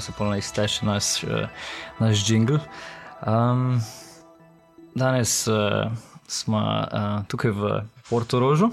[0.00, 1.48] se polno izteče naš, uh,
[1.98, 2.60] naš jingle.
[3.26, 3.80] Um,
[4.94, 5.92] danes uh,
[6.26, 8.70] smo uh, tukaj v Portorožu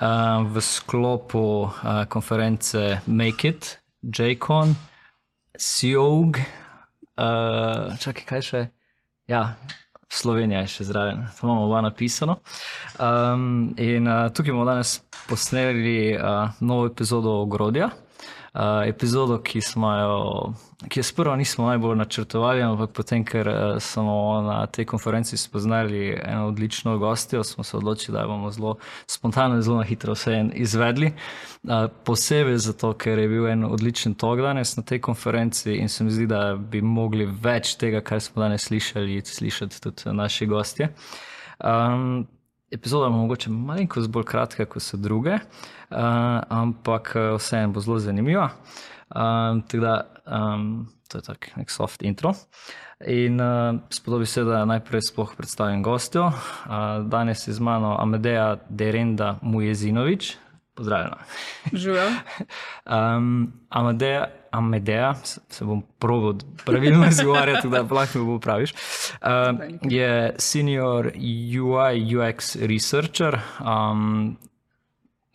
[0.00, 4.74] uh, v sklopu uh, konference Make It, JCon,
[5.58, 6.40] SEOG,
[7.16, 8.66] uh, čakaj, kaj še.
[9.30, 9.54] Ja,
[10.10, 12.40] Slovenija je še zraven, to imamo oba napisano.
[12.98, 17.92] Um, in uh, tukaj bomo danes posneli uh, novo epizodo Ogrodja.
[18.54, 20.54] Uh, epizodo, ki smo jo,
[20.88, 26.18] ki jo sprva nismo najbolj načrtovali, ampak potem, ker uh, smo na tej konferenci spoznali
[26.18, 28.74] eno odlično gostjo, smo se odločili, da bomo zelo
[29.06, 31.12] spontano in zelo na hitro vse izvedli.
[31.62, 36.04] Uh, posebej zato, ker je bil en odličen tok danes na tej konferenci in se
[36.04, 40.90] mi zdi, da bi mogli več tega, kar smo danes slišali, slišati tudi naši gostje.
[41.62, 42.26] Um,
[42.70, 45.98] epizoda bo mogoče malo bolj kratka kot so druge, uh,
[46.48, 48.50] ampak eh, vseeno bo zelo zanimiva.
[49.14, 52.34] Um, da, um, to je tako nek soft intro.
[53.06, 56.26] In uh, spodobi se, da najprej sploh predstavim gostjo.
[56.26, 56.32] Uh,
[57.08, 60.36] danes je z mano Amedeja Derenda Mujezinovič.
[60.74, 61.16] Pozdravljena.
[61.72, 62.06] Živijo.
[62.86, 65.14] um, Amedeja Amedea,
[65.48, 66.34] se bom proval
[66.64, 68.72] pravilno izgovarjati, da lahko mi bo praviš.
[68.72, 71.12] Uh, je senior
[71.62, 74.36] UI UX researcher, um,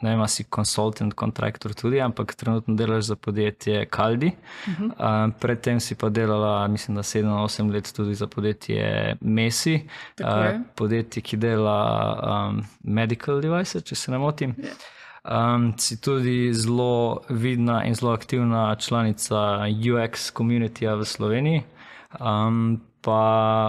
[0.02, 4.32] ne vem, si consultant, kontraktor tudi, ampak trenutno delaš za podjetje Kaldi.
[4.68, 5.28] Uh -huh.
[5.28, 9.88] uh, predtem si pa delala, mislim, da 7-8 let tudi za podjetje Messi,
[10.22, 14.56] uh, podjetje, ki dela um, medical device, če se ne motim.
[14.58, 14.74] Yeah.
[15.26, 21.64] Um, si tudi zelo vidna in zelo aktivna članica UX komunitija v Sloveniji.
[22.20, 23.22] Um, pa,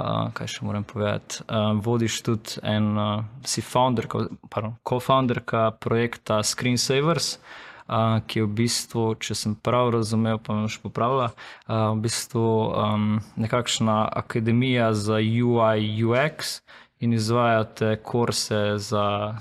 [0.05, 4.09] uh, kaj še moram povedati, uh, vodiš tudi en, uh, si founder,
[4.53, 7.39] pardon, co-founderka projekta Screensavers.
[7.87, 12.01] Uh, ki je v bistvu, če sem prav razumel, pa me še popravlja, uh, v
[12.03, 13.05] bistvu um,
[13.39, 16.59] nekakšna akademija za UI, UX,
[17.01, 19.37] in izvajate kurse, za,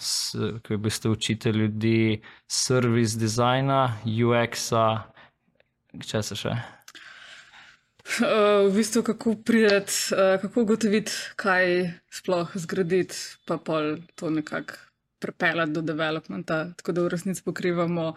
[0.63, 4.87] ki bi ste učili ljudi, servis dizajna, UX-a,
[6.03, 6.55] če se še.
[8.05, 11.11] Uh, v bistvu, kako prideti, uh, kako ugotoviti,
[11.41, 13.17] kaj sploh zgraditi,
[13.49, 14.77] pa pol to nekako
[15.23, 18.13] pripeljati do developmenta, tako da v resnici pokrivamo.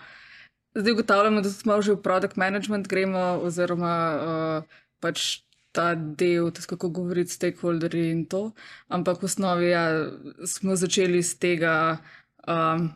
[0.77, 5.41] Zdaj ugotavljamo, da smo že v product management gremo, oziroma uh, pač
[5.79, 8.51] ta del, tudi kako govoriti stakeholderji in to.
[8.89, 9.85] Ampak v osnovi ja,
[10.47, 11.75] smo začeli z tega,
[12.43, 12.89] um,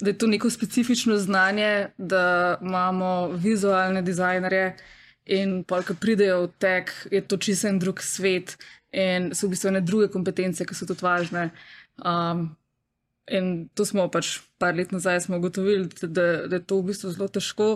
[0.00, 4.76] da je to neko specifično znanje, da imamo vizualne dizajnerje
[5.28, 8.56] in pa, ki pridejo v tek, je to čisto en drug svet
[8.92, 11.50] in so v bistvu ne druge kompetence, ki so tudi važne.
[12.00, 12.54] Um,
[13.28, 17.28] in to smo pač par let nazaj ugotovili, da, da je to v bistvu zelo
[17.28, 17.68] težko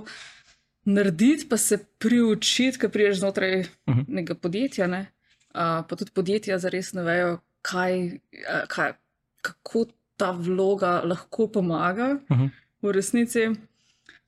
[0.84, 4.00] narediti, pa se priučiti, kaj priješ znotraj uh mhm.
[4.00, 4.04] -huh.
[4.08, 4.86] nekega podjetja.
[4.86, 5.06] Ne?
[5.54, 8.18] Uh, pa tudi podjetja zares ne vejo, kaj,
[8.68, 8.92] kaj,
[9.42, 9.84] kako
[10.16, 12.44] ta vloga lahko pomaga uh mhm.
[12.44, 12.50] -huh.
[12.82, 13.46] v resnici.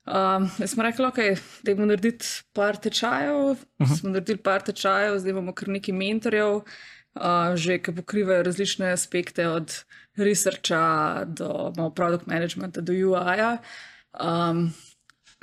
[0.06, 2.18] Um, jaz smo rekli, okay, da bomo naredili
[2.52, 3.92] par tečajev, uh mhm.
[3.92, 4.00] -huh.
[4.00, 6.62] smo naredili par tečajev, zdaj imamo kar nekaj mentorjev, uh,
[7.54, 9.84] že ki pokrivajo različne aspekte, od
[10.16, 13.58] researcha do product managementa do UI-ja.
[14.20, 14.72] Um,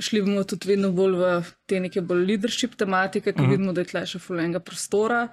[0.01, 1.33] šli bomo tudi vedno bolj v
[1.69, 3.45] te neke bolj leadership tematike, ki uh mhm.
[3.45, 3.51] -huh.
[3.51, 5.27] vidimo, da je tle še fulenga prostora.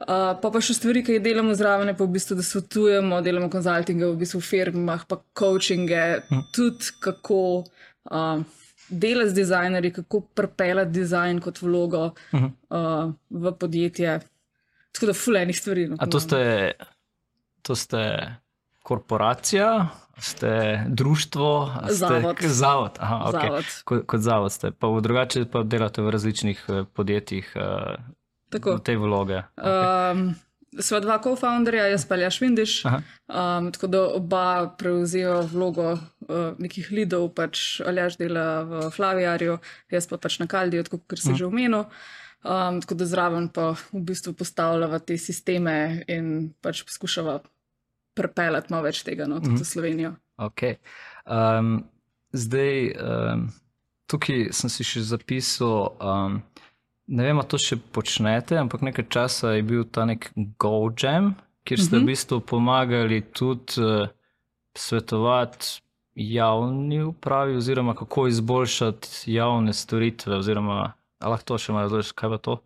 [0.00, 3.50] Uh, pa pa še stvari, ki jih delamo zraven, pa v bistvu, da svetujemo, delamo
[3.52, 6.40] konzultinge v bistvu v firmah, pa coachinge, uh mhm.
[6.40, 6.52] -huh.
[6.52, 7.64] tudi kako
[8.10, 8.40] uh,
[8.88, 12.50] delati z dizajnerji, kako prepeljati dizajn kot vlogo uh -huh.
[12.70, 14.20] uh, v podjetje.
[14.92, 15.88] Tako da fulenih stvari.
[15.88, 16.72] No, A to ste,
[17.62, 18.26] to ste
[18.82, 19.88] korporacija?
[20.20, 22.36] Ste društvo, ste zavod.
[22.40, 22.98] zavod.
[22.98, 23.48] Aha, okay.
[23.48, 23.64] zavod.
[23.84, 29.42] Kot, kot zavod ste, pa drugače pa delate v različnih eh, podjetjih uh, te vloge.
[29.56, 30.12] Okay.
[30.12, 30.34] Um,
[30.78, 34.46] sva dva co-founderja, jaz pa Ljaš Vindiš, um, tako da oba
[34.78, 35.98] prevzijo vlogo uh,
[36.58, 39.58] nekih lidov, pač Ljaš dela v Flavijarju,
[39.90, 41.38] jaz pa pač na Kaldiju, kot si uh -huh.
[41.38, 41.84] že omenil.
[42.40, 47.40] Um, tako da zraven pa v bistvu postavljava te sisteme in pač poskušava
[48.20, 49.60] prepeljati malo več tega no, mm -hmm.
[49.60, 50.12] v Slovenijo.
[50.38, 50.76] Okay.
[51.24, 51.84] Um,
[52.32, 53.48] zdaj, um,
[54.06, 56.40] tukaj sem si še zapisal, um,
[57.06, 61.34] ne vem, to še počnete, ampak nekaj časa je bil ta nek GoJam,
[61.64, 61.98] kjer ste mm -hmm.
[61.98, 62.06] v mhm.
[62.06, 64.08] bistvu pomagali tudi uh,
[64.76, 65.80] svetovati
[66.14, 70.36] javni upravi, oziroma kako izboljšati javne storitve.
[70.36, 72.56] Oziroma, lahko to še malo razložiš, kaj pa to?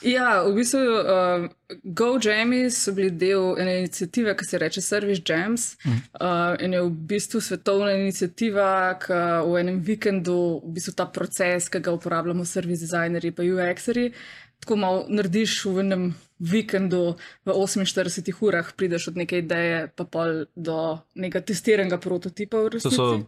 [0.00, 1.48] Ja, v bistvu uh,
[1.84, 5.64] GoJami so bili del ene inicijative, ki se reče Service Jams.
[5.84, 9.12] Uh, in je v bistvu svetovna inicijativa, ki
[9.42, 14.12] v enem vikendu v bistvu ta proces, ki ga uporabljamo, service designerji in UX-erji,
[14.60, 16.04] tako malo narediš v enem
[16.38, 20.78] vikendu v 48 urah, prideš od neke ideje, pa pol do
[21.16, 22.56] nekega testiranega prototipa.
[22.56, 22.96] v To resnici.
[22.96, 23.26] so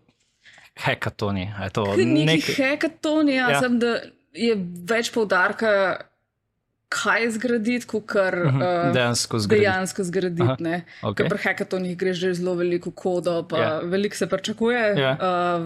[0.77, 1.51] hekatoni.
[1.73, 3.51] to Neki nek- hekatoni, Ja.
[3.51, 3.61] ja.
[3.61, 3.99] sem, da
[4.33, 4.55] je
[4.87, 6.07] več poudarka,
[6.91, 9.63] kaj zgraditi, kot kar Mhm, uh, Dejansko zgraditi.
[9.63, 10.43] dejansko zgraditi.
[10.45, 10.77] Aha, ne.
[11.01, 11.15] okej.
[11.15, 13.63] Ker pri hekatonih gre že zelo veliko kodo, pa Ja.
[13.63, 13.87] yeah.
[13.87, 15.13] veliko se pričakuje Ja.
[15.13, 15.19] uh,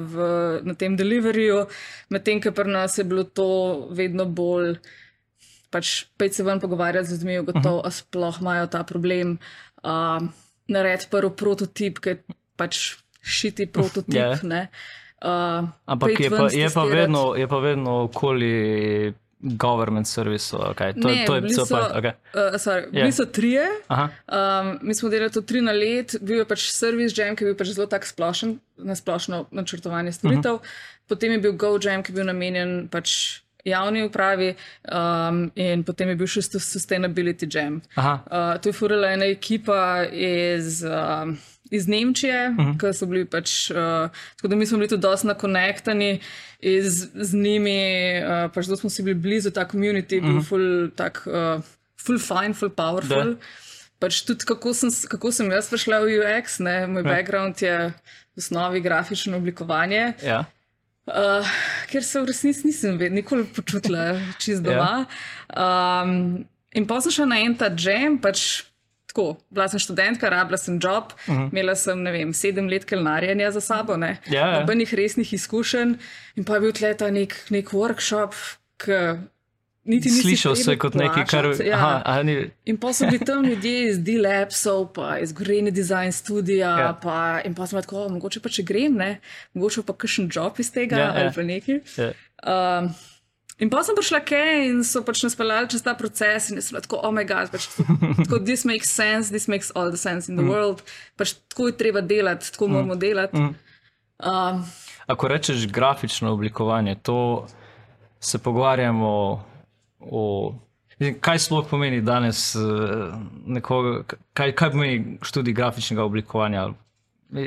[0.06, 0.14] v,
[0.62, 1.64] na tem deliverju,
[2.10, 3.48] medtem ko pri nas je bilo to
[3.90, 4.76] vedno bolj.
[5.70, 7.44] Pač pej se ven pogovarjati z ljudmi, Mhm.
[7.46, 7.90] gotovo, uh -huh.
[7.90, 9.38] sploh imajo ta problem.
[9.82, 10.22] Uh,
[10.66, 12.22] Narediti prvi prototip, ki je
[12.56, 12.76] pač
[13.22, 14.14] šiti prototip.
[14.14, 14.32] Ja.
[14.34, 14.66] Yeah.
[15.20, 18.52] Uh, Ampak je pa, je, pa vedno, je pa vedno okoli
[19.40, 20.52] government service.
[20.52, 20.92] Okay.
[20.92, 21.92] To, Ne, to je so- point.
[21.94, 22.12] Okay.
[22.32, 23.00] Uh, sorry, Ja.
[23.00, 26.70] bili so trije, Aha, um, mi smo delali to tri na let, bil je pač
[26.70, 30.52] Service Jam, ki je bil pač zelo tak splošen, na splošno načrtovanje storitev.
[30.52, 30.66] Uh -huh.
[31.08, 34.54] Potem je bil Go Jam, ki je bil namenjen pač javni upravi,
[34.86, 37.82] um, in potem je bil še sus- Sustainability Jam.
[37.94, 41.34] aha, Uh, to je furala ena ekipa iz, uh,
[41.74, 42.74] iz Nemčije, uh -huh.
[42.80, 46.20] ki so bili pač, uh, tako da mi smo bili tudi dosti nakonektani
[46.60, 47.80] iz, z njimi,
[48.22, 50.48] uh, pač zato smo si bili blizu, ta bil uh -huh.
[50.48, 51.62] full, tak, uh,
[51.98, 53.34] full fine, full powerful.
[53.34, 53.46] Da.
[53.98, 56.86] Pač tudi kako sem, kako sem jaz prišla v UX, ne?
[56.86, 57.14] moj ja.
[57.14, 57.92] background je
[58.36, 60.12] v osnovi grafično oblikovanje.
[60.22, 60.44] ja.
[61.04, 61.44] Uh,
[61.92, 65.04] ker se v resnici nisem vedno nikoli počutila čist doma.
[65.52, 68.64] Um, in pa sem šla na en ta jam, pač
[69.14, 71.48] tako, bila sem študentka, rabila sem job, uh -huh.
[71.52, 74.60] imela sem, ne vem, sedem let kelnarjenja za sabo, ne, Ja, ja.
[74.60, 75.94] nobenih resnih izkušenj.
[76.36, 78.34] In pa je bil tle ta nek, nek workshop,
[78.76, 78.92] ki
[79.84, 81.44] niti nisi Slišal se kot nekaj, kar.
[81.64, 81.76] Ja.
[81.76, 86.12] Aha, a ni, In pa so bili tam ljudje iz D-Labsov, pa iz Green Design
[86.12, 86.78] Studia, Ja.
[86.80, 86.98] ja.
[87.02, 89.20] pa, in pa sem rekel, "O, mogoče pa če grem, ne,
[89.54, 91.20] mogoče pa kakšen job iz tega Ja, ja, ja.
[91.20, 91.80] ali pa nekaj.
[91.96, 92.12] ja.
[92.78, 92.94] Um,
[93.58, 96.68] in pa sem prišla kaj in so pač nas peljali čez ta proces in jaz
[96.68, 97.68] sem bila tako, oh moj bog, pač,
[98.22, 100.50] tako, this makes sense, this makes all the sense in the mm.
[100.50, 100.82] world,
[101.16, 102.72] pač tako je treba delati, tako mm.
[102.72, 103.36] moramo delati.
[103.36, 103.54] Mm.
[104.24, 104.64] Um,
[105.06, 107.46] Ako rečeš grafično oblikovanje, to
[108.20, 109.44] se pogovarjamo
[110.00, 110.54] o.
[111.20, 112.60] Kaj sploh pomeni danes, eh,
[113.46, 116.68] nekoga, kaj, kaj pomeni študij grafičnega oblikovanja?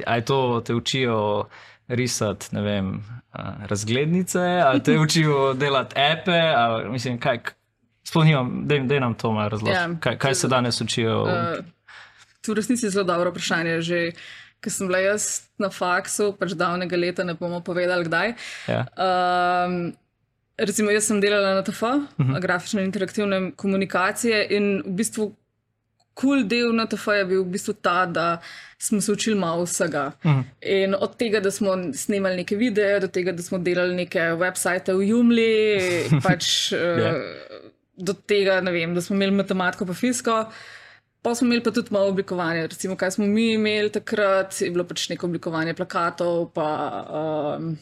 [0.05, 1.47] A je to, te učijo
[1.87, 3.03] risati, ne vem,
[3.69, 7.39] razglednice, ali te učijo delati epe, ali mislim, kaj.
[8.07, 9.73] Sploh nimam, da nam to malo razloži.
[9.73, 9.89] Ja.
[9.99, 11.23] Kaj, kaj se danes učijo?
[11.23, 11.65] Uh,
[12.41, 13.81] to v resnici je zelo dobro vprašanje.
[13.81, 14.11] Že
[14.63, 18.33] ko sem bila jaz na faksu, pač davnega leta, ne bomo povedali kdaj.
[18.67, 18.85] Ja.
[18.95, 19.91] Um,
[20.57, 22.39] recimo, jaz sem delala na TF, uh -huh.
[22.41, 25.35] grafične in interaktivne komunikacije, in v bistvu
[26.13, 28.41] kul cool del na TF je bil v bistvu ta, da
[28.77, 30.11] smo se učili malo vsega.
[30.23, 30.43] -huh.
[30.61, 34.93] In od tega, da smo snemali neke videe, do tega, da smo delali neke website
[34.93, 35.79] v Jumli,
[36.23, 36.71] pač.
[36.71, 37.09] Ja.
[37.09, 37.21] uh,
[37.99, 40.45] Do tega, vem, da smo imeli matematiko pa fisko,
[41.21, 42.67] pa smo imeli pa tudi malo oblikovanja.
[42.67, 46.67] Recimo, kaj smo mi imeli takrat, je bilo pač neko oblikovanje plakatov, pa
[47.57, 47.77] um,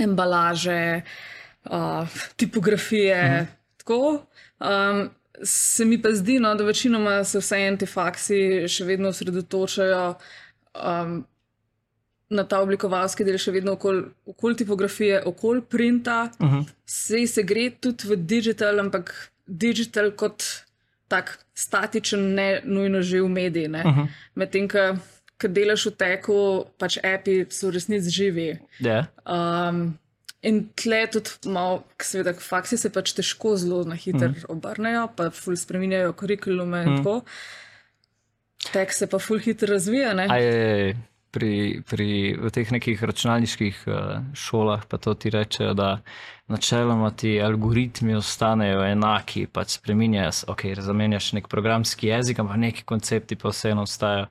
[0.00, 1.00] embalaže,
[1.64, 3.22] uh, tipografije.
[3.32, 3.44] Mhm.
[3.76, 4.20] Tako.
[4.60, 5.08] Um,
[5.42, 10.04] se mi pa zdi, no, da večinoma se vseeno ti faksi še vedno osredotočajo
[10.74, 11.18] um,
[12.30, 16.30] na ta oblikovalski del, še vedno okoli okol tipografije, okoli printa.
[16.38, 16.64] Uh -huh.
[16.86, 19.14] Sej se gre tudi v digital, ampak
[19.46, 20.44] digital kot
[21.08, 23.68] tak statičen, ne nujno že v mediji.
[23.68, 24.08] Uh -huh.
[24.34, 24.68] Medtem,
[25.38, 28.58] ko delaš v teku, pač api so v resnici živi.
[28.80, 29.06] Ja.
[29.24, 29.98] Um,
[30.42, 34.48] in tle tudi malo, seveda, faksi se pač težko zelo na hitro mm.
[34.54, 36.98] obrnejo, pa ful spremenjajo kurikulume in mm.
[37.02, 37.20] tako.
[38.72, 40.14] Tek se pa ful hitro razvija.
[40.18, 40.26] Ne?
[40.30, 40.96] A je
[41.38, 41.52] pri,
[41.86, 42.08] pri
[42.50, 43.94] teh nekih računalniških uh,
[44.34, 46.00] šolah, pa to ti rečejo, da
[46.48, 52.86] načeloma ti algoritmi ostanejo enaki, pač spremenjajo se, ok, zamenjaš nek programski jezik, ampak neki
[52.88, 54.26] koncepti pa vseeno ostajajo.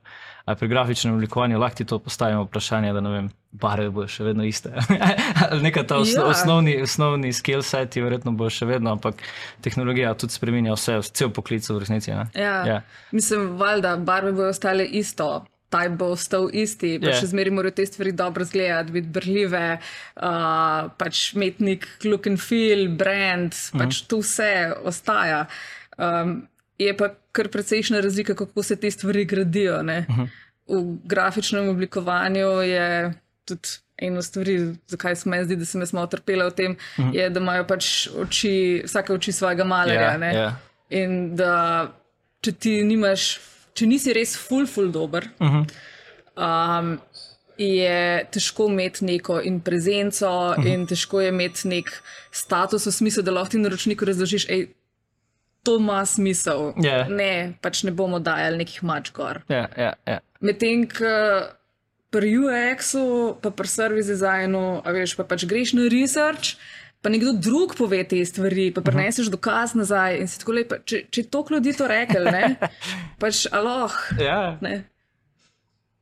[0.48, 4.24] A pri grafičnem oblikovanju lahko ti to postavimo vprašanje, da ne vem, barve bojo še
[4.24, 4.72] vedno iste.
[5.64, 6.30] Neka ta osno, Ja.
[6.32, 9.20] osnovni, osnovni skill set je verjetno bo še vedno, ampak
[9.64, 12.10] tehnologija tudi spremenja vse, cel poklic v resnici.
[12.16, 12.26] Ne?
[12.34, 12.56] Ja.
[12.66, 12.80] Ja.
[13.12, 15.44] Mislim, valjda, barve bodo ostale isto.
[15.68, 17.20] Taj bo ostal isti, pa yeah.
[17.20, 19.64] še zmeraj morajo te stvari dobro izgledati, biti brljive,
[20.16, 23.82] uh, pač imeti nek look and feel, brand, uh -huh.
[23.82, 25.46] pač to vse ostaja.
[25.98, 26.48] Um,
[26.78, 29.76] je pa kar precejšna razlika, kako se te stvari gradijo.
[29.76, 30.28] Uh -huh.
[30.68, 33.12] V grafičnem oblikovanju je
[33.44, 34.46] tudi ena stvar,
[34.86, 37.14] zakaj se meni zdi, da sem jaz malo trpela v tem, uh -huh.
[37.14, 40.10] je, da imajo pač oči, vsake oči svojega malerja.
[40.10, 40.34] Ja, ne.
[40.34, 40.56] ja.
[40.90, 41.92] In da
[42.40, 43.40] če ti nimaš,
[43.78, 45.64] če nisi res full, full dober, uh -huh.
[46.36, 46.98] um,
[47.58, 50.72] je težko imeti neko in prezenco, uh -huh.
[50.72, 51.90] in težko je imeti nek
[52.30, 54.54] status v smislu, da lahko ti naročniku razložiš, da
[55.62, 56.72] to ima smisel.
[56.76, 57.08] Yeah.
[57.10, 59.42] Ne, pač ne bomo dajali nekih mač gor.
[59.48, 60.18] Yeah, yeah, yeah.
[60.40, 60.88] Medtem,
[62.10, 66.56] pri UX-u, pa pri service designu, a veš, pa pač greš na research.
[67.02, 70.18] Pa nekdo drug pove te stvari, pa preneseš dokaz nazaj.
[70.18, 72.56] In si tako lepo, če, če to ljudi to rekel, ne,
[73.22, 73.94] pač aloh.
[74.18, 74.58] Ja.
[74.64, 74.82] Ne.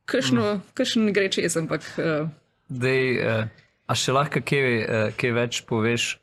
[0.09, 1.85] Kršno, kršno ne gre čez, ampak.
[1.99, 2.31] Uh,
[2.67, 6.15] Dej, uh, a še lahko kaj, uh, kaj več poveš?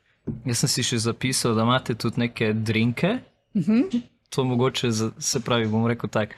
[0.49, 3.19] Jaz sem si še zapisal, da imate tudi neke drinke.
[3.53, 4.01] Uh -huh.
[4.33, 6.33] To mogoče, za, se pravi, bom rekel tako.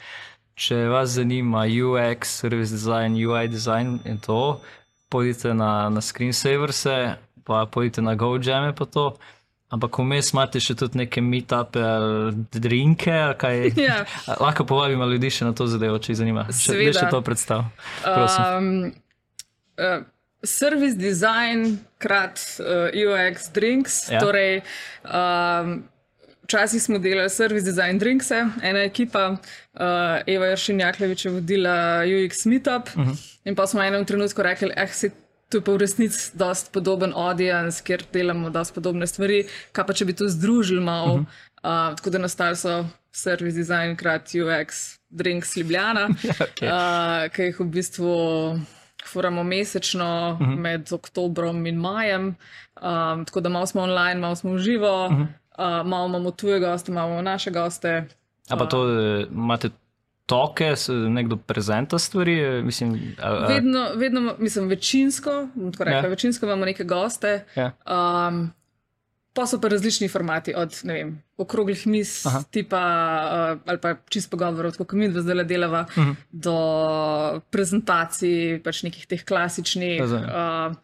[0.57, 4.61] Če vas zanima UX, service design, UI design in to,
[5.09, 6.85] pojdite na, na screensavers,
[7.47, 9.15] pa pojdite na GoJam, pa to.
[9.67, 11.81] Ampak vmes imate še tudi neke meetupe,
[12.55, 13.65] drinke, kaj.
[13.87, 14.03] Ja.
[14.39, 16.45] Lahko povabimo ljudi še na to zadevo, če jih zanima.
[16.47, 17.01] Še, Seveda.
[17.01, 17.67] še to predstav.
[18.07, 18.69] um,
[19.75, 19.99] uh,
[20.47, 24.07] service design, krat uh, UX drinks.
[24.13, 24.23] Ja.
[24.23, 24.63] Torej,
[25.03, 25.83] um,
[26.47, 32.87] Včasih smo delali service design drinks, ena ekipa, uh, Eva Jršinjakovič je vodila UX Meetup.
[32.95, 33.33] Uh -huh.
[33.43, 35.11] In pa smo v enem trenutku rekli, eh, si
[35.49, 39.45] tu pa v resnici dosti podoben audience, kjer delamo dosti podobne stvari.
[39.71, 41.91] Kaj pa če bi to združili malo, uh -huh.
[41.91, 46.07] uh, tako da nastali so service design, krat UX drinks Ljubljana,
[46.45, 46.67] okay.
[46.67, 48.09] uh, ki jih v bistvu.
[49.07, 50.57] Furamo mesečno uh -huh.
[50.57, 52.35] med oktobrom in majem,
[52.81, 55.27] um, tako da malo smo online, malo smo v živo, uh -huh.
[55.81, 58.07] uh, malo imamo tuje goste, malo naše goste.
[58.49, 59.69] A pa to eh, imate
[60.27, 60.73] toke,
[61.09, 62.35] nekdo prezenta stvari?
[62.61, 65.31] Mislim, a, a, Vedno, vedno, mislim, večinsko,
[65.71, 66.09] tako rekla, Ja.
[66.09, 67.71] večinsko imamo neke goste, ja.
[68.27, 68.51] um,
[69.33, 72.43] pa so pa različni formati, od vem, okroglih mis, Aha.
[72.51, 72.81] Tipa
[73.53, 76.09] uh, ali pa čist pogovorov, kot mi dva zdaj delava, uh Mhm.
[76.09, 76.15] -huh.
[76.31, 76.57] do
[77.49, 80.01] prezentacij, pač nekih teh klasičnih.
[80.01, 80.75] Uh,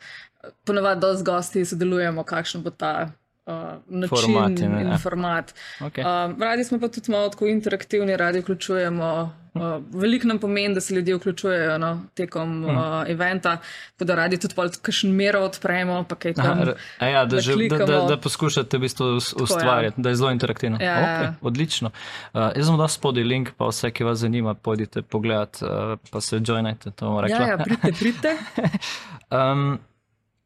[0.65, 3.11] Ponavadi dosti gosti sodelujemo, kakšen bo ta.
[3.45, 3.53] Uh,
[3.87, 4.97] način Format in- in ja.
[4.97, 5.53] format.
[5.79, 6.25] Okay.
[6.25, 9.33] Um, radi smo pa tudi malo tako interaktivni, radi vključujemo.
[9.53, 9.61] Uh,
[9.93, 12.71] veliko nam pomeni, da se ljudje vključujejo no, tekom uh,
[13.07, 13.57] eventa,
[13.97, 16.45] tako da radi tudi kakšen mero odpremo, tam.
[16.61, 20.09] Aha, a ja, da, da že, da, da, da poskušate v bistvu us- ustvarjati, da
[20.09, 20.77] je zelo interaktivno.
[20.81, 21.33] Ja, okay, ja.
[21.41, 21.91] odlično.
[22.33, 26.21] Uh, jaz sem dal spodaj link, pa vse, ki vas zanima, pojdite pogledat, uh, pa
[26.21, 26.91] se joinajte.
[27.29, 28.37] Ja, ja, pridite, pridite.
[29.33, 29.79] Um,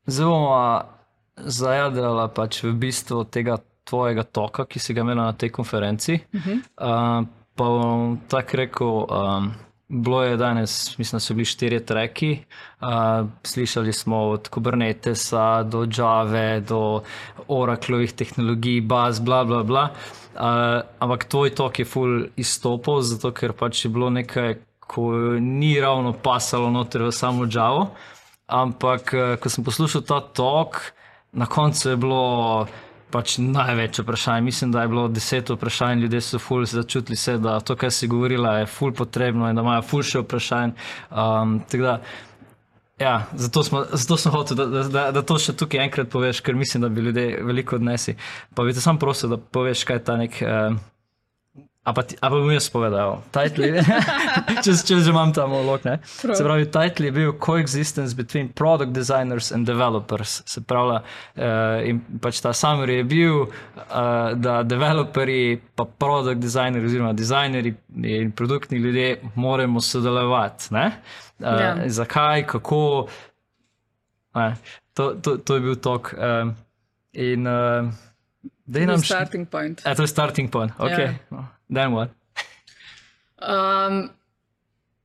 [0.05, 0.96] zdaj bomo
[1.37, 6.19] zajadrala pač v bistvu tega tvojega toka, ki si ga imela na tej konferenci.
[6.33, 6.57] Uh -huh.
[6.59, 9.05] uh, pa bom tako rekel.
[9.09, 9.53] Um,
[9.89, 12.39] Bilo je danes, mislim, da so bili štiri treki.
[12.81, 17.01] Uh, slišali smo od Kubernetesa do Java, do
[17.47, 19.89] Oraclovih tehnologij, baz, bla, bla, bla.
[20.35, 25.79] Uh, ampak tvoj tok je full izstopal, zato ker pač je bilo nekaj, ko ni
[25.79, 27.87] ravno pasalo noter v samo Java.
[28.47, 30.93] Ampak, eh, ko sem poslušal ta tok,
[31.31, 32.67] na koncu je bilo
[33.11, 34.43] pač največ vprašanj.
[34.43, 38.07] Mislim, da je bilo deset vprašanj, ljudje so ful začutili se, da to, kar si
[38.07, 40.73] govorila, je ful potrebno in da imajo ful še vprašanj.
[41.11, 41.99] Um, da,
[42.99, 46.57] ja, zato, smo, zato sem hotel, da, da, da, to še tukaj enkrat poveš, ker
[46.57, 48.17] mislim, da bi ljudje veliko odnesli.
[48.55, 50.39] Pa bi te sam prosil, da poveš, kaj je ta nek.
[50.43, 50.79] Um,
[51.87, 53.69] A pa, pa bom jaz povedal, title,
[54.59, 55.93] če, če že imam tam ne.
[56.03, 56.35] Prav.
[56.35, 60.41] Se pravi, title je bil Coexistence between product designers and developers.
[60.45, 66.91] Se pravi, uh, in pač ta summary je bil, uh, da developerji, pa product designerji,
[66.91, 67.75] oziroma dizajnerji
[68.19, 70.73] in produktni ljudje moramo sodelovati.
[70.75, 70.91] Uh,
[71.39, 71.89] Ja.
[71.89, 73.07] Zakaj, kako.
[74.35, 74.55] Ne,
[74.93, 76.13] to, to, to je bil tok.
[76.17, 76.55] Um,
[77.13, 77.93] in uh,
[78.65, 79.13] da nam še.
[79.13, 79.81] Starting point.
[79.85, 80.97] A, to je starting point, ok.
[80.97, 81.13] Ja.
[81.29, 82.09] No, Then what?
[83.37, 84.09] Um,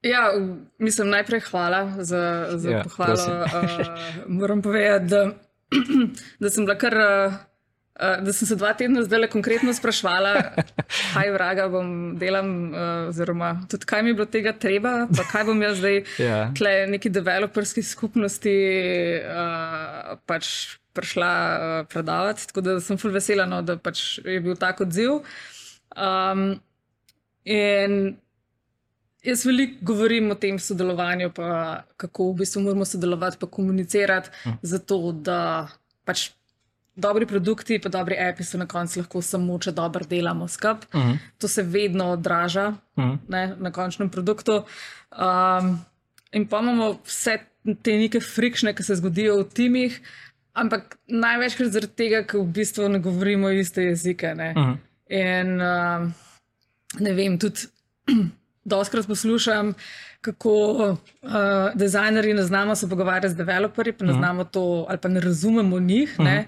[0.03, 0.33] ja,
[0.79, 3.15] mislim, najprej hvala za, za Ja, ja, pohvalo.
[3.45, 3.87] uh,
[4.27, 5.31] moram povedati, da,
[6.41, 6.95] da sem bila kar.
[6.95, 7.35] Uh,
[7.93, 10.31] Uh, da sem se dva tedna zdaj le konkretno sprašvala,
[11.13, 15.45] kaj vraga bom delam, uh, oziroma tudi kaj mi je bilo tega treba, pa kaj
[15.51, 16.39] bom jaz zdaj Ja.
[16.57, 18.55] tle neki developerski skupnosti
[19.21, 20.49] uh, pač
[20.97, 22.49] prišla uh, predavati.
[22.49, 25.21] Tako da sem full vesela, no, da pač je bil tak odziv.
[25.97, 26.61] Um,
[27.45, 28.17] in
[29.23, 34.61] jaz veliko govorim o tem sodelovanju, pa kako v bistvu moramo sodelovati, pa komunicirati, hm.
[34.63, 35.69] zato da
[36.05, 36.31] pač.
[36.93, 40.89] Dobri produkti, pa dobri api so na koncu lahko samo, če dobro delamo skupaj.
[40.93, 41.19] Uh -huh.
[41.39, 43.19] To se vedno odraža uh -huh.
[43.29, 44.65] ne, na končnem produktu.
[45.11, 45.81] Um,
[46.33, 47.39] in pa imamo vse
[47.83, 50.01] te neke frikšne, ki se zgodijo v timih,
[50.53, 54.33] ampak največkrat zaradi tega, ker v bistvu ne govorimo iste jezike.
[54.33, 54.77] Uh -huh.
[55.09, 56.11] In uh,
[57.01, 57.69] ne vem, tudi
[58.65, 59.75] doskrat poslušam,
[60.21, 60.99] kako uh,
[61.75, 64.21] dizajnerji ne znamo se pogovarjati z developerji, pa ne uh -huh.
[64.21, 66.15] znamo to, ali pa ne razumemo njih.
[66.19, 66.29] Uh -huh.
[66.29, 66.47] ne?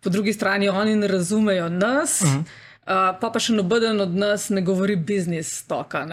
[0.00, 2.38] Po drugi strani oni ne razumejo nas, uh -huh.
[2.38, 6.06] uh, pa pa še noben od nas ne govori biznis toka.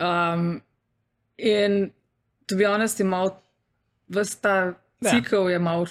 [0.00, 0.62] Um,
[1.36, 1.90] in
[2.46, 3.42] to bi honest, malo
[4.08, 4.54] vse ta
[5.00, 5.10] ja.
[5.10, 5.86] cikl je malo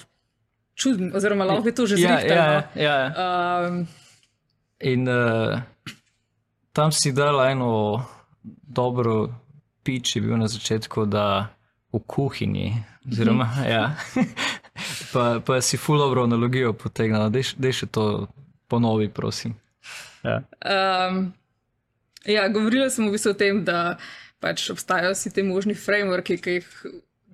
[0.74, 2.34] čuden, oziroma lahko bi to že Ja, zrihtali.
[2.34, 2.82] ja, no.
[2.82, 3.68] ja, ja.
[3.68, 3.86] Um,
[4.80, 5.58] In uh,
[6.72, 8.04] tam si dal eno
[8.44, 9.28] dobro
[9.82, 11.50] pič, je bil na začetku, da
[11.92, 12.74] v kuhinji.
[13.08, 13.96] Oziroma, ja.
[15.12, 18.28] pa, pa si full dobro analogijo potegnil, da še to
[18.68, 19.56] ponovi, prosim.
[20.22, 20.42] Ja.
[20.62, 21.32] Um,
[22.28, 23.96] ja, govorila sem v bistvu o tem, da
[24.42, 26.68] pač obstajajo vsi ti možni frameworki, ki jih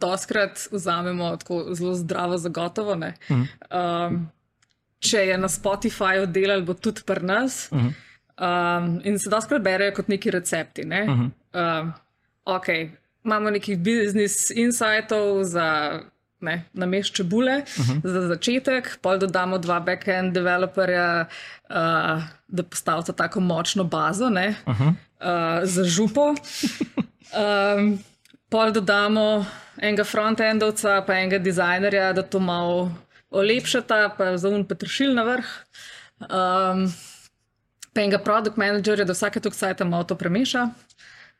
[0.00, 2.94] doskrat vzamemo tako zelo zdravo za gotovo.
[2.94, 3.14] ne.
[3.28, 4.28] Um,
[5.04, 7.68] če je na Spotifyju delal, bo tudi pri nas.
[7.72, 10.86] Um, in se doskrat berejo kot neki recepti.
[10.88, 11.04] Ne?
[11.54, 11.92] Um,
[12.44, 12.68] ok,
[13.24, 15.68] imamo nekih biznis insightov za.
[16.44, 18.00] Ne, na mest čebule uh -huh.
[18.04, 21.24] za začetek, pol dodamo dva back-end developerja,
[21.70, 24.88] uh, da postavita tako močno bazo ne, uh -huh.
[24.88, 26.34] uh, za župo.
[27.32, 27.98] Um,
[28.48, 29.46] pol dodamo
[29.82, 32.90] enega front-endovca, pa enega dizajnerja, da to malo
[33.34, 35.48] olepšata, pa za un petršil na vrh.
[36.30, 36.86] Um,
[37.94, 40.68] pa enega produkt managerja, da vsake tok sajta malo to premeša.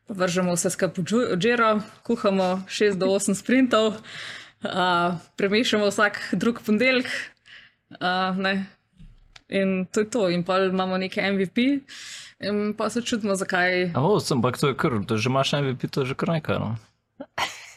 [0.09, 7.09] Vržemo vse skupaj v Džiro, kuhamo 6 do 8 sprintov, uh, premešamo vsak drug ponedeljek.
[7.95, 8.67] Uh, ne.
[9.49, 11.59] in to je to, in pa imamo neki MVP,
[12.41, 13.93] in pa se čudimo, zakaj.
[14.31, 16.59] Ampak to je kar, da že imaš MVP, to je že kar nekaj.
[16.59, 16.77] No?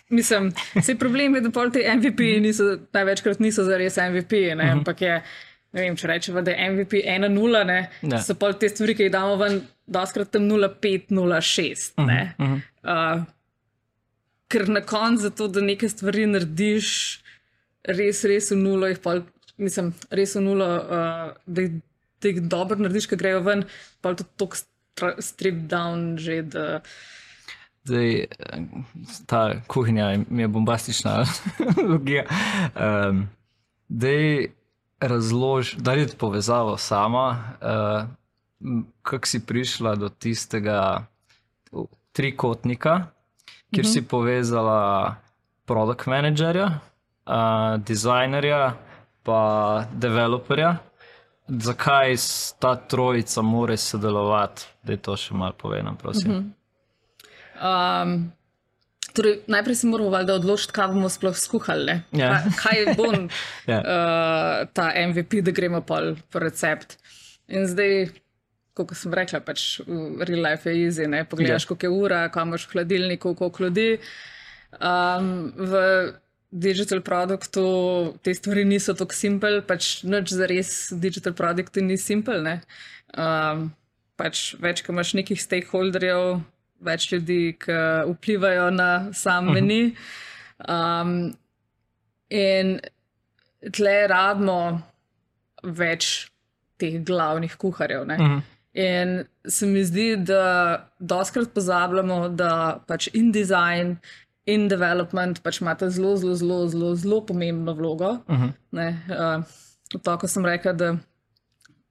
[0.09, 4.61] Mislim, vse problem je, da pol ti MVP niso, največkrat niso zares MVP, ne, uh
[4.61, 4.71] -huh.
[4.71, 5.21] ampak je,
[5.73, 8.21] ne vem, če rečemo, da je MVP 1-0, ne, Ja.
[8.23, 11.91] so pol te stvari, ki jih damo ven, doskrat tam 0-5-0-6.
[11.97, 12.61] Uh -huh.
[12.83, 13.23] uh,
[14.47, 17.19] ker na koncu za to, da neke stvari narediš,
[17.83, 19.21] res, res v nulo, jih pol,
[19.57, 21.81] mislim, res v nulo, uh, da, jih-
[22.21, 23.63] da jih dobro narediš, ki grejo ven,
[24.01, 24.55] pa to tok
[25.19, 26.81] strip down že, da
[27.87, 28.27] Zdaj, eh,
[29.25, 31.23] ta kuhinja mi je bombastična
[31.77, 32.23] analogija.
[32.75, 33.29] Um,
[33.89, 34.47] Dej
[34.99, 38.07] razloži, da je povezavo sama, uh,
[39.01, 41.05] kako si prišla do tistega
[42.11, 43.05] trikotnika,
[43.71, 43.93] kjer uh -huh.
[43.93, 45.15] si povezala
[45.65, 48.73] produkt managerja, uh, dizajnerja,
[49.23, 50.77] pa developerja.
[51.47, 52.15] Zakaj
[52.59, 54.65] ta trojica mora sodelovati?
[54.83, 56.31] Da je to še malo povedano, prosim.
[56.31, 56.51] Uh -huh.
[57.57, 58.31] Um,
[59.13, 61.99] torej, najprej si moramo valjda odločiti, kaj bomo sploh skuhali.
[62.13, 62.43] Ja.
[62.55, 63.07] Kaj, kaj bo
[63.71, 63.79] Ja.
[63.79, 66.97] uh, ta MVP, da gremo pol po recept.
[67.47, 68.11] In zdaj,
[68.73, 69.79] kot sem rekla, pač
[70.19, 71.67] real life je easy, ne pogledaš, Ja.
[71.67, 73.89] koliko je ura, kam imaš v hladilniku, koliko ljudi.
[74.77, 75.73] Um, v
[76.51, 77.63] digital produktu
[78.21, 82.37] te stvari niso tako simple, pač nič za res digital produkti ni simple.
[82.39, 82.61] ne.
[83.17, 83.71] Um,
[84.15, 86.41] pač več, ko imaš nekih stakeholderjev,
[86.81, 87.77] več ljudi, ki
[88.11, 89.95] vplivajo na sam meni.
[90.67, 91.33] Um,
[92.29, 92.79] in
[93.73, 94.81] tle rabimo
[95.63, 96.27] več
[96.77, 98.05] teh glavnih kuharjev.
[98.07, 98.17] ne.
[98.17, 98.39] Mhm.
[98.77, 99.13] In
[99.47, 102.51] se mi zdi, da doskrat pozabljamo, da
[102.87, 103.95] pač in design
[104.45, 108.21] in development pač imata zelo, zelo, zelo, zelo, zelo pomembno vlogo.
[108.29, 108.49] Mhm.
[108.71, 109.43] Ne, uh,
[110.03, 110.91] to, ko sem rekla, da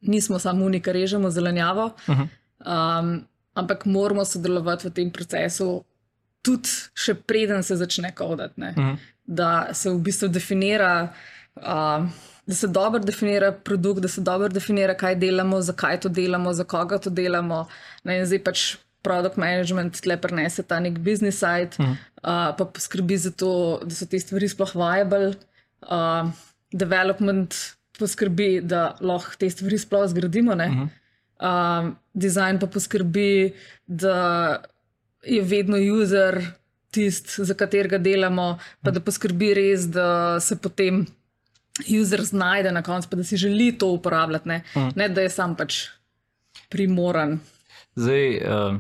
[0.00, 2.22] nismo samo oni, ki režemo zelenjavo, Mhm.
[2.66, 5.84] um, ampak moramo sodelovati v tem procesu,
[6.44, 8.60] tudi še preden se začne kodati.
[8.60, 8.70] ne.
[8.76, 8.96] Mhm.
[9.26, 11.12] Da se v bistvu definira.
[11.56, 12.06] Uh,
[12.46, 16.64] Da se dobro definira produkt, da se dobro definira, kaj delamo, zakaj to delamo, za
[16.64, 17.64] koga to delamo.
[18.04, 18.60] Ne, in zdaj pač
[19.02, 21.96] produkt management tle prenese ta nek business side, mm.
[22.22, 25.34] uh, pa poskrbi za to, da so te stvari sploh viable.
[25.82, 26.30] Uh,
[26.70, 27.54] development
[27.98, 30.54] poskrbi, da lahko te stvari sploh zgradimo.
[30.54, 30.88] Mm -hmm.
[31.40, 33.54] Uh, design pa poskrbi,
[33.86, 34.16] da
[35.24, 36.40] je vedno user
[36.90, 41.04] tisti, za katerega delamo, pa da poskrbi res, da se potem
[42.00, 44.92] user znajde na koncu, pa da si želi to uporabljati, ne, mm.
[44.96, 45.82] ne da je sam pač
[46.72, 47.38] primoran.
[47.96, 48.78] Zdaj, uh,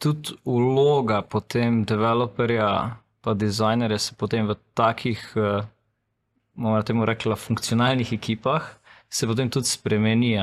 [0.00, 5.64] tudi vloga potem developerja, pa dizajnerja se potem v takih, uh,
[6.54, 8.68] bomo temu rekla, funkcionalnih ekipah,
[9.14, 10.38] se potem tudi spremeni.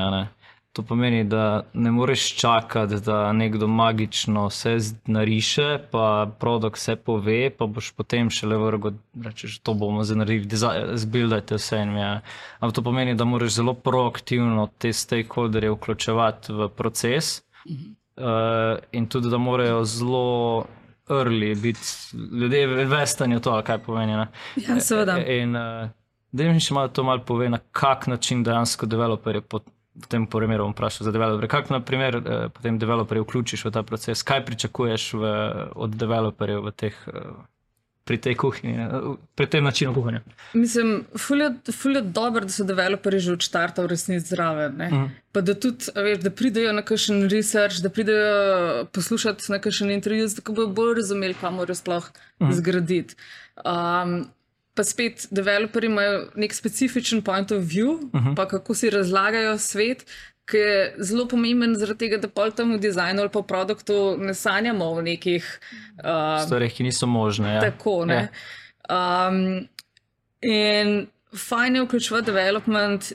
[0.72, 7.50] To pomeni, da ne moreš čakati, da nekdo magično vse nariše, pa produkt vse pove,
[7.50, 10.56] pa boš potem šele vrgo, rečeš, to bomo zdaj naredili,
[10.96, 11.76] zbildajte vse.
[11.76, 12.20] Ja.
[12.60, 17.92] Ampak to pomeni, da moraš zelo proaktivno te stakeholderje vključevati v proces mhm.
[18.16, 20.66] uh, in tudi, da morajo zelo
[21.08, 24.16] early biti ljudje vestani v to, kaj pomeni.
[24.16, 24.26] Ne?
[24.56, 25.20] Ja, seveda.
[25.20, 25.90] In uh,
[26.32, 30.24] da jim še malo to malo pove, na kak način dejansko developerje potrebujejo v tem
[30.26, 31.48] primeru bom vprašal za developerje.
[31.48, 34.22] Kako, na primer, eh, potem developerje vključiš v ta proces?
[34.22, 35.32] Kaj pričakuješ v,
[35.76, 37.20] od developerjev v teh, eh,
[38.04, 38.88] pri tej kuhinji, eh,
[39.36, 40.22] pri tem načinu kuhanja?
[40.54, 41.52] Mislim, fulje
[41.94, 44.80] je dobro, da so developerji že od začetka v resnici zraven.
[44.80, 45.08] Mm.
[45.32, 50.28] Pa da tudi, veš, da pridejo na kakšen research, da pridejo poslušati na kakšen intervju,
[50.28, 52.52] da bodo bolj razumeli, kam morajo sploh mm.
[52.52, 53.14] zgraditi.
[53.60, 54.32] Um,
[54.74, 58.28] pa spet, developerji imajo nek specifičen point of view, uh mhm.
[58.28, 58.36] -huh.
[58.36, 60.06] pa kako si razlagajo svet,
[60.44, 64.16] ki je zelo pomemben, zaradi tega, da pol tam v dizajnu ali pa v produktu
[64.18, 65.60] ne sanjamo o nekih
[66.04, 67.54] uh, stvarih, ki niso možne.
[67.54, 67.60] Ja.
[67.60, 68.28] Tako, ne.
[68.90, 69.28] Ja.
[69.28, 69.68] Um,
[70.42, 71.06] in
[71.36, 73.12] fajn je vključevati development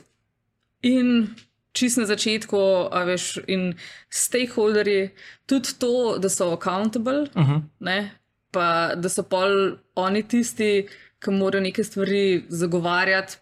[0.82, 1.28] in.
[1.72, 2.58] Čist na začetku,
[2.90, 3.74] a veš, in
[4.10, 5.10] stakeholderji,
[5.46, 7.52] tudi to, da so accountable, uh mhm.
[7.52, 7.62] -huh.
[7.80, 8.10] ne,
[8.50, 13.38] pa da so pol oni tisti, ki ki morajo neke stvari zagovarjati,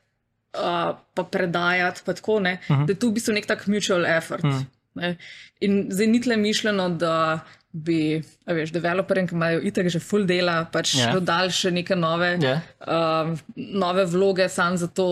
[0.57, 2.03] uh, pa predajati.
[2.05, 2.57] Pa tako, uh mhm.
[2.69, 2.87] -huh.
[2.87, 4.45] Da je tu v bistvu nek tak mutual effort.
[4.45, 4.65] Uh mhm.
[4.95, 5.17] -huh.
[5.61, 7.41] In zdaj ni tle mišljeno, da
[7.73, 11.07] bi, veš, developerji, ki imajo itek že full dela, pač yeah.
[11.07, 11.13] Ja.
[11.13, 12.61] dodali še neke nove, yeah.
[12.81, 13.27] Ja.
[13.27, 15.07] uh, nove vloge, samo zato,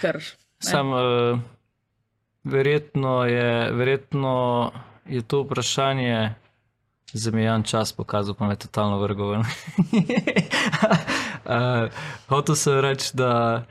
[0.00, 0.20] ker.
[0.60, 1.40] Sam, uh,
[2.44, 4.34] verjetno, je, verjetno
[5.08, 6.34] je to vprašanje.
[7.12, 9.40] Zamejan čas pokazal, pa me je totalno vrgoven.
[11.48, 11.90] uh,
[12.28, 13.64] hotel sem reči, da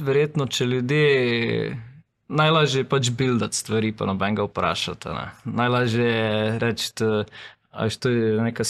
[0.00, 1.80] verjetno, če ljudje
[2.32, 5.08] najlažje je pač buildati stvari, pa noben ga vprašati.
[5.08, 5.26] Ne?
[5.44, 7.24] Najlažje je reči, da
[7.84, 8.66] je to nekaj.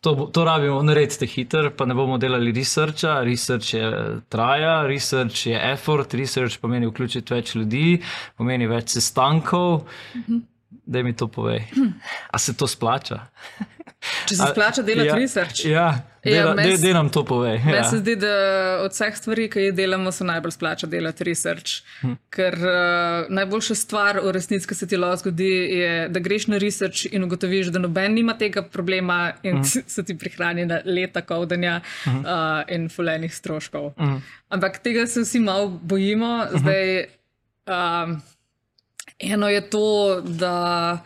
[0.00, 3.18] To, to rabimo narediti hiter, pa ne bomo delali researcha.
[3.24, 3.90] Research je
[4.32, 8.00] traja, research je effort, research pomeni vključiti več ljudi,
[8.36, 9.84] pomeni več sestankov.
[10.14, 10.42] Mm -hmm.
[10.86, 11.64] Da mi to povej.
[12.30, 13.20] A se to splača?
[14.28, 15.64] Če se splača delati ja, research.
[15.68, 15.86] Ja,
[16.24, 17.52] ja da nam to pove.
[17.64, 17.84] Meni ja.
[17.88, 18.32] se zdi, da
[18.84, 21.84] od vseh stvari, ki jih delamo, se najbolj splača delati research.
[22.02, 22.16] Hm.
[22.34, 26.60] Ker uh, najboljša stvar v resnici, ki se ti lahko zgodi, je, da greš na
[26.60, 29.84] research in ugotoviš, da noben nima tega problema in hm.
[29.96, 32.20] se ti prihrani na leta kovdanja hm.
[32.20, 33.92] uh, in fulenih stroškov.
[34.00, 34.20] Hm.
[34.54, 36.36] Ampak tega se vsi malo bojimo.
[36.44, 36.64] Hm.
[36.64, 36.96] Zdaj,
[37.72, 38.33] uh,
[39.32, 40.98] eno je to, da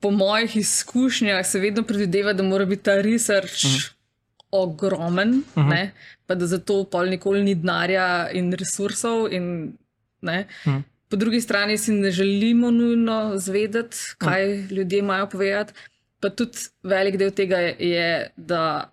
[0.00, 3.76] po mojih izkušnjah se vedno predvideva, da mora biti ta research uh mhm.
[3.76, 3.92] -huh.
[4.50, 5.72] ogromen, uh mhm.
[5.72, 5.88] -huh.
[6.26, 9.32] pa da za to pol nikoli ni denarja in resursov.
[9.32, 9.72] In,
[10.22, 10.40] uh mhm.
[10.64, 10.82] -huh.
[11.08, 14.72] Po drugi strani si ne želimo nujno zvedeti, kaj uh -huh.
[14.72, 15.72] ljudje imajo povedati.
[16.20, 18.92] Pa tudi velik del tega je, da,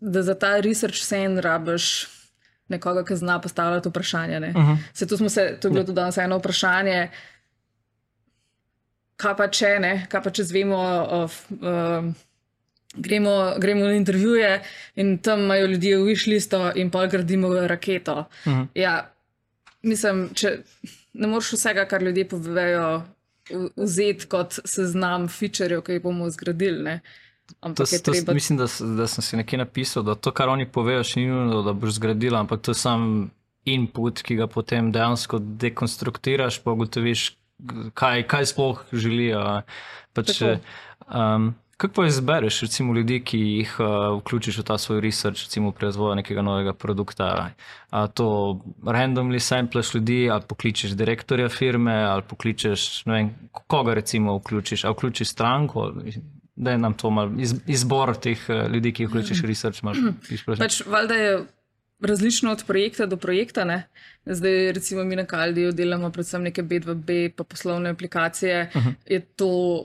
[0.00, 2.17] da za ta research sen rabiš.
[2.68, 4.38] Nekoga, ki zna postavljati vprašanja.
[4.38, 4.76] Uh -huh.
[4.92, 7.10] Se, to, se, to je bilo tudi danes eno vprašanje,
[9.16, 11.08] kaj pa če ne, kaj pa če zvemo.
[11.12, 12.14] Uh, uh,
[12.94, 14.62] Gremo, gremo na intervjuje
[14.96, 18.24] in tam imajo ljudje v išlisto, in pa gradimo raketo.
[18.44, 18.60] Uh mhm.
[18.60, 18.66] -huh.
[18.74, 19.12] ja,
[19.82, 20.58] mislim, če
[21.12, 23.02] ne moreš vsega, kar ljudje povejo,
[23.76, 26.98] vzeti kot seznam featurejev, ki jih bomo zgradili.
[27.60, 28.32] To, to, treba...
[28.32, 31.62] Mislim, da, da sem si nekje napisal, da to, kar oni povejo, še ni nujno,
[31.66, 33.30] da boš zgradil, ampak to je sam
[33.68, 37.30] input, ki ga potem dejansko dekonstruktiraš, pa ugotoviš,
[37.98, 39.40] kaj, kaj sploh želijo.
[40.16, 43.88] Pač, um, kako pa izbereš, recimo, ljudi, ki jih uh,
[44.20, 47.50] vključiš v ta svoj research, recimo pri razvoju nekega novega produkta?
[47.90, 48.28] A to
[48.84, 55.28] randomly sampleš ljudi, ali pokličeš direktorja firme, ali pokličeš vem, koga, recimo, vključiš, ali vključiš
[55.36, 55.92] stranko.
[56.58, 57.32] Da je nam to malo
[57.66, 59.82] izbor teh uh, ljudi, ki jih vključiš v research.
[60.64, 61.36] Pač, valjda je
[62.00, 63.64] različno od projekta do projekta.
[63.64, 63.84] Ne?
[64.26, 68.70] Zdaj, recimo, mi na Kaldiju delamo predvsem neke B2B, pa poslovne aplikacije.
[68.74, 68.94] Uh -huh.
[69.06, 69.84] Je to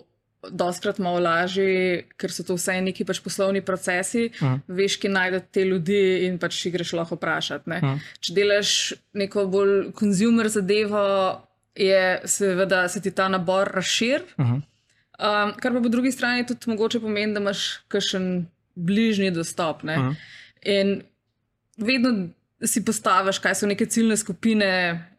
[0.49, 4.59] doskrat malo lažje, ker so to vse neki pač poslovni procesi, uh -huh.
[4.67, 7.69] veš, ki najdete te ljudi in pač jih greš lahko vprašati.
[7.69, 7.99] Uh -huh.
[8.19, 11.41] Če delaš neko bolj konzumer zadevo,
[11.75, 14.21] je seveda se ti ta nabor razšir.
[14.38, 14.62] Uh -huh.
[15.23, 19.83] Um, kar pa po drugi strani tudi mogoče pomeni, da imaš kakšen bližnji dostop.
[19.83, 20.15] Uh -huh.
[20.62, 21.01] In
[21.77, 22.29] vedno
[22.65, 24.69] si postaviš, kaj so neke ciljne skupine,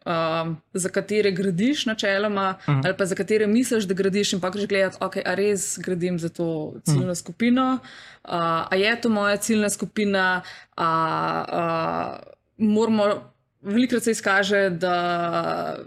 [0.05, 2.73] um, za katere gradiš, načeloma, uh.
[2.73, 2.81] -huh.
[2.85, 6.19] ali pa za katere misliš, da gradiš, in pa greš gledati, ok, a res gradim
[6.19, 7.09] za to ciljno uh.
[7.09, 7.19] -huh.
[7.19, 7.79] skupino,
[8.23, 8.31] uh,
[8.71, 10.41] a je to moja ciljna skupina,
[10.77, 12.19] a
[12.57, 15.77] uh, moramo velikrat se izkaže, da,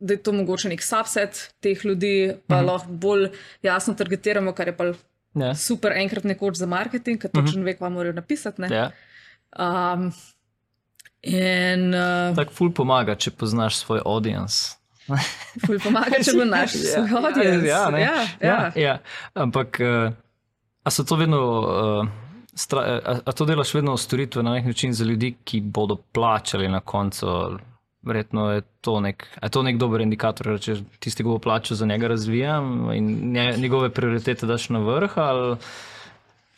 [0.00, 2.66] da je to mogoče nek subset teh ljudi, pa uh -huh.
[2.66, 3.28] lahko bolj
[3.62, 4.92] jasno targetiramo, kar je pa
[5.34, 5.54] Ja.
[5.54, 8.62] super enkrat nekoč za marketing, ker točno ve, kaj morajo napisati.
[8.62, 8.68] ne.
[8.76, 8.90] Ja.
[9.58, 10.12] Um,
[11.22, 14.76] in uh, Tako ful pomaga, če poznaš svoj audience.
[15.66, 17.66] ful pomaga, če bo naš svoj audience.
[17.66, 18.26] Ja, ja, ja.
[18.40, 18.98] ja, ja.
[19.34, 20.12] Ampak, uh,
[20.84, 22.08] a so to vedno, uh,
[22.54, 26.68] stra, a, a to delaš vedno storitve na nek način za ljudi, ki bodo plačali
[26.68, 27.26] na koncu?
[28.02, 31.76] Verjetno je to nek, a je to nek dober indikator, če tisti, ki bo plačal
[31.76, 35.18] za njega, razvijam in nje, njegove prioritete daš na vrh.
[35.18, 35.56] Ali...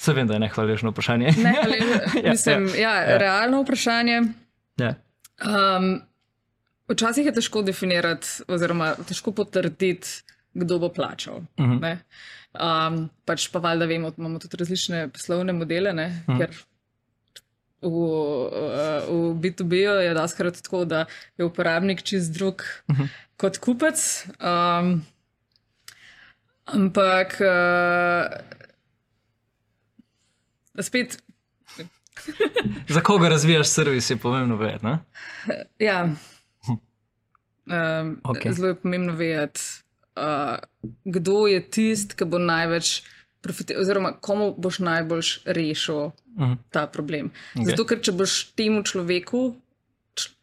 [0.00, 1.32] Se vem, da je nehvaležno vprašanje.
[1.44, 1.78] Ne, ali,
[2.30, 3.18] mislim, ja, ja, ja.
[3.18, 4.22] realno vprašanje.
[4.80, 4.94] ja.
[5.40, 6.00] Um,
[6.88, 10.08] včasih je težko definirati, oziroma težko potrditi,
[10.54, 11.36] kdo bo plačal.
[11.56, 11.72] Uh Mhm.
[11.82, 11.96] -huh.
[12.88, 16.38] um, pač pa valjda vemo, da imamo tudi različne poslovne modele, uh -huh.
[16.38, 16.50] ker
[17.82, 21.06] v, uh, v B2B-ju je daskrat tako, da
[21.38, 23.08] je uporabnik čist drug uh -huh.
[23.36, 24.26] kot kupec.
[24.40, 25.04] Um,
[26.64, 28.26] ampak uh,
[30.82, 31.22] spet.
[32.94, 34.86] Za koga razvijaš servis, je pomembno vedeti.
[35.78, 36.08] Ja.
[37.66, 38.42] Um, Okej.
[38.42, 38.54] okay.
[38.54, 39.60] Zelo je pomembno vedeti,
[40.16, 40.56] uh,
[41.04, 43.02] kdo je tisti, ki bo največ
[43.42, 46.52] profitiral, oziroma komu boš najbolj rešil Mhm.
[46.70, 47.30] ta problem.
[47.54, 47.66] Okay.
[47.66, 49.54] Zato, ker če boš temu človeku,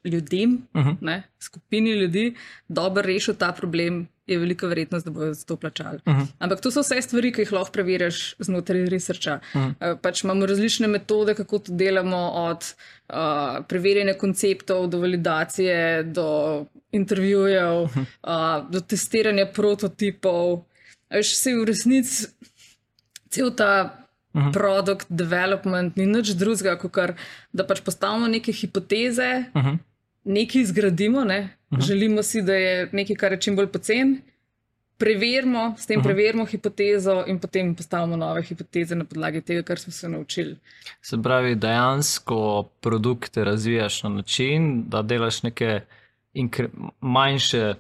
[0.05, 0.89] ljudem, Mhm.
[1.01, 2.35] ne, skupini ljudi,
[2.67, 5.99] dobro rešil ta problem, je velika verjetnost, da bodo za to plačali.
[6.07, 6.21] Mhm.
[6.39, 9.39] Ampak to so vse stvari, ki jih lahko preveriš znotraj researcha.
[9.53, 12.65] Uh, pač imamo različne metode, kako to delamo, od
[13.09, 13.15] uh,
[13.63, 17.99] preverjanja konceptov do validacije, do intervjujev, Mhm.
[18.23, 18.37] uh,
[18.69, 20.63] do testiranja prototipov.
[21.09, 22.27] Veš, vse v resnici
[23.29, 23.93] cel ta.
[24.35, 24.51] Mhm.
[24.51, 27.13] Product development ni nič drugega, kot kar,
[27.51, 29.75] da pač postavimo neke hipoteze, Mhm.
[30.25, 31.39] nekaj zgradimo, ne?
[31.79, 34.21] želimo si, da je nekaj, kar je čim bolj pocen,
[34.97, 39.91] preverimo, s tem preverimo hipotezo in potem postavimo nove hipoteze na podlagi tega, kar smo
[39.91, 40.55] se naučili.
[41.01, 42.37] Se pravi, dejansko
[42.81, 45.79] produkte razvijaš na način, da delaš neke
[47.01, 47.73] manjše,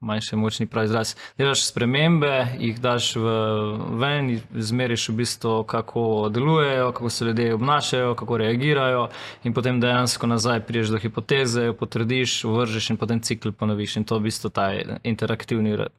[0.00, 1.14] manjše, močni prav izraz.
[1.38, 3.34] Delaš spremembe, jih daš v,
[3.98, 9.08] ven, zmeriš v bistvu, kako delujejo, kako se ljudje obnašajo, kako reagirajo,
[9.44, 13.96] in potem dejansko nazaj priješ do hipoteze, jo potrdiš, vržeš in potem cikl ponoviš.
[13.96, 14.70] In to je v bistvu ta
[15.02, 15.90] interaktivni ra-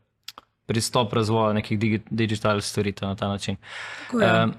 [0.69, 3.57] pristop razvoja nekih digi, digitalnih storitev na ta način.
[4.05, 4.43] Tako je.
[4.43, 4.53] Um,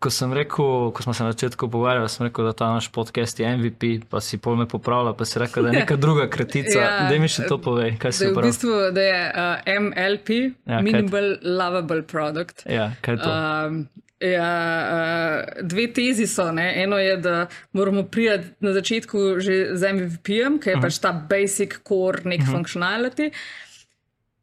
[0.00, 3.40] ko sem rekel, ko smo se na začetku pogovarjali, sem rekel, da ta naš podcast
[3.40, 6.78] je MVP, pa si pol me popravlja, pa si rekel, da je neka druga kratica.
[6.80, 7.08] Ja.
[7.10, 8.50] da mi še to povej, kaj Da si je v uporabil.
[8.50, 10.28] bistvu da je, uh, MLP,
[10.64, 10.80] Ja?
[10.80, 12.64] Minimal Lovable Product.
[12.64, 13.32] Ja, kaj je to?
[13.32, 13.82] Um,
[14.24, 14.52] ja,
[14.88, 16.48] uh, dve tezi so.
[16.52, 16.70] Ne?
[16.80, 17.34] Eno je, da
[17.76, 20.88] moramo priti na začetku že z MVP-jem, ki je uh -huh.
[20.88, 22.56] pač ta basic core nek uh -huh.
[22.56, 23.32] functionality.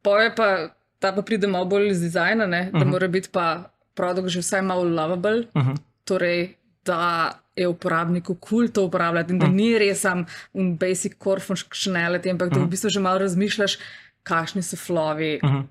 [0.01, 2.69] Pa je pa ta pa pride malo bolj iz dizajna, ne?
[2.71, 2.91] da uh -huh.
[2.91, 5.49] mora biti pa produkt že vsaj malo lovable.
[5.53, 5.77] Uh -huh.
[6.05, 6.55] Torej,
[6.85, 11.41] da je uporabniku kul cool to uporabljati in da ni res sam un basic core
[11.41, 13.77] functionality, ampak da v bistvu že malo razmišljaš,
[14.23, 15.63] kakšni so flovi, uh -huh.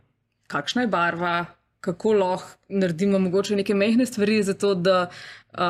[0.47, 1.45] kakšna je barva,
[1.81, 5.09] kako lahko naredimo mogoče neke mehke stvari, zato da
[5.53, 5.61] uh,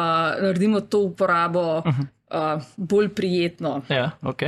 [0.42, 2.56] naredimo to uporabo uh -huh.
[2.56, 3.82] uh, bolj prijetno.
[3.88, 4.42] Ja, ok.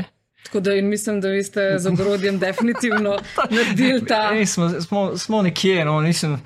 [0.44, 3.18] Tako da mislim, da vi ste z ogrodjem definitivno
[3.51, 4.31] naredili ta.
[4.33, 6.40] Ej, smo, smo, smo nekje, no, nisem.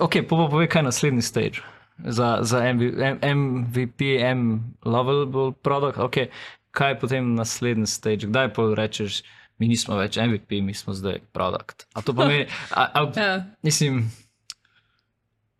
[0.00, 1.64] Ok, pa povej, kaj je naslednji stage.
[1.98, 6.30] Za, za MV, M, MVP, M, lovable product, ok,
[6.70, 9.22] kaj je potem naslednji stage, kdaj pa rečeš,
[9.58, 11.88] mi nismo več MVP, mi smo zdaj produkt.
[11.94, 13.42] A to pomeni, a, a, Ja.
[13.62, 14.06] mislim,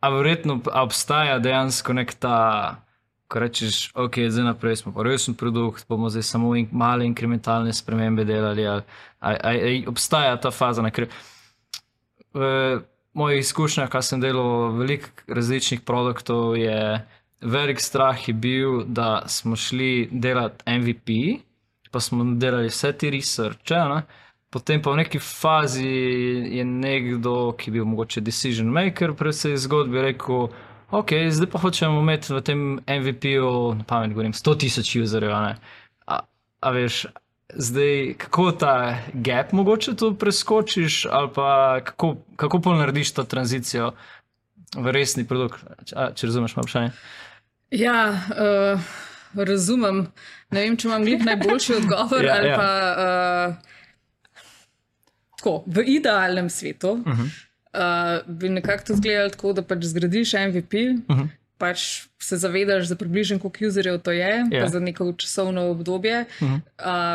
[0.01, 2.37] a verjetno a obstaja dejansko nek ta,
[3.27, 7.75] ko rečeš, ok, zdaj naprej smo pa resen produkt, bomo zdaj samo in, male inkrementalne
[7.75, 8.87] spremembe delali, ali,
[9.19, 11.11] ali, ali, ali obstaja ta faza, na kateri
[12.35, 12.81] v
[13.19, 16.79] mojih izkušnjah, kar sem delal veliko različnih produktov, je
[17.41, 21.19] velik strah je bil, da smo šli delati MVP,
[21.91, 24.03] pa smo delali vse te researche, ne?
[24.51, 25.89] potem pa v neki fazi
[26.57, 30.49] je nekdo, ki je bil mogoče decision maker, predvsej zgodbi rekel.
[30.91, 35.35] Ok, zdaj pa hočemo imeti v tem MVP-ju, na pamet govorim, 100 tisoč userjev.
[35.37, 36.21] A,
[36.61, 37.05] a veš,
[37.55, 43.93] zdaj kako ta gap mogoče tu preskočiš, ali pa kako, kako pol narediš to tranzicijo
[44.77, 45.65] v resni produkt,
[45.97, 46.91] a, če razumeš moje vprašanje.
[47.71, 48.81] Ja, uh,
[49.35, 50.07] razumem.
[50.51, 52.57] Ne vem, če imam glih najboljši odgovor Ja, ali ja.
[52.57, 52.69] pa.
[52.99, 53.55] Uh,
[55.39, 57.29] tako, v idealnem svetu uh -huh.
[57.73, 60.75] uh, bi nekako to izgledalo tako, da pač zgradiš MVP,
[61.09, 61.29] uh -huh.
[61.59, 64.63] Pač se zavedaš za približno, koliko userjev to je, Ja.
[64.63, 66.25] pa za neko časovno obdobje.
[66.41, 66.61] Uh -huh.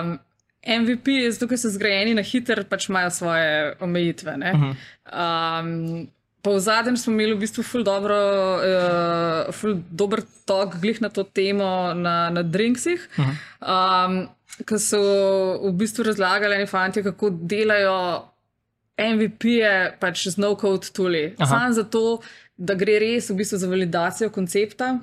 [0.04, 0.20] um,
[0.68, 4.38] MVP je zato, ker so zgrajeni na hiter, pač imajo svoje omejitve.
[4.38, 4.70] Mhm.
[5.12, 6.08] Um,
[6.42, 8.16] pa v zadnjem smo imeli v bistvu ful, dobro,
[8.60, 13.10] uh, ful dober tok glih na to temo na, na Drinksih,
[13.62, 14.28] um,
[14.66, 15.00] ki so
[15.64, 18.24] v bistvu razlagali eni fanti, kako delajo
[19.00, 21.34] MVP-je pač z no-code tuli.
[21.40, 22.22] Sam zato,
[22.58, 25.00] da gre res v bistvu za validacijo koncepta.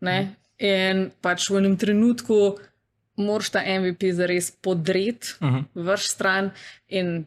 [0.00, 0.34] Ne?
[0.58, 2.58] In pač v enem trenutku
[3.20, 5.64] moraš ta MVP zares podreti, Uh -huh.
[5.74, 6.50] vrš stran
[6.88, 7.26] in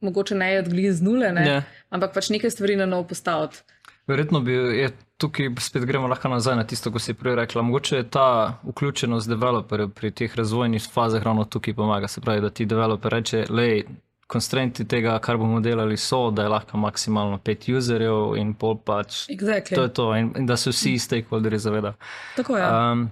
[0.00, 1.46] mogoče ne odgledi z nule, ne?
[1.46, 1.62] Ja.
[1.90, 3.58] ampak pač nekaj stvari na novo postaviti.
[4.06, 7.62] Verjetno bi je tukaj spet gremo lahko nazaj na tisto, ko si prej rekla.
[7.62, 12.08] Mogoče je ta vključenost developerjev pri teh razvojnih fazah ravno tukaj pomaga.
[12.08, 13.84] Se pravi, da ti developer reče, lej,
[14.32, 19.26] konstrenti tega, kar bomo delali, so, da je lahko maksimalno pet userjev in pol pač.
[19.32, 19.76] Exactly.
[19.76, 21.98] To je to, in, in da se vsi stakeholderji zavedajo.
[22.36, 22.62] Tako je.
[22.62, 22.92] Ja.
[22.92, 23.10] Um,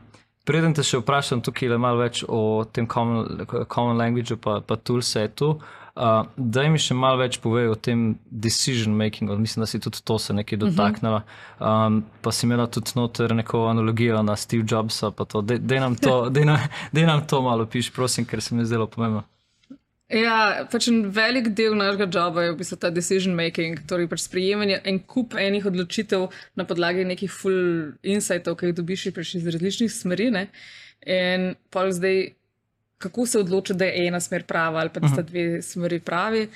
[0.48, 4.78] preden te še vprašam tukaj le malo več o tem common, common languageu pa, pa
[4.80, 9.36] toolsetu, uh, da mi še malo več povej o tem decision makingu.
[9.38, 11.20] Mislim, da si tudi to se nekaj dotaknila.
[11.58, 15.12] Um, pa si imela tudi noter neko analogijo na Steve Jobsa.
[15.12, 15.44] pa to.
[15.44, 16.64] Dej, dej, nam to, dej, nam,
[16.96, 19.26] dej nam to malo piš, prosim, ker se mi je zdelo pomembno.
[20.10, 24.24] Ja, pač en velik del našega joba je v bistvu ta decision making, torej pač
[24.24, 26.26] sprejemanje en kup enih odločitev
[26.58, 30.26] na podlagi nekih full insightov, ki jih dobiš pač iz različnih smeri.
[30.34, 30.48] Ne?
[31.06, 32.34] In pa zdaj,
[32.98, 36.48] kako se odloči, da je ena smer prava ali pa da sta dve smeri pravi.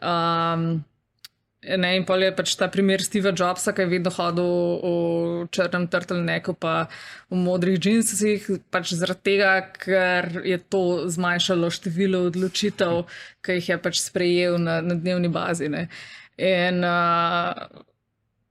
[0.00, 0.80] Um,
[1.64, 4.50] Ne, in pol je pač ta primer Steva Jobsa, ki je vedno hodil
[4.84, 6.90] v črnem turtleneku, pa
[7.32, 13.06] v modrih džinsih, pač zaradi tega, ker je to zmanjšalo število odločitev,
[13.40, 15.70] ki jih je pač sprejel na, na dnevni bazi.
[15.72, 15.88] Ne.
[16.36, 17.64] In uh,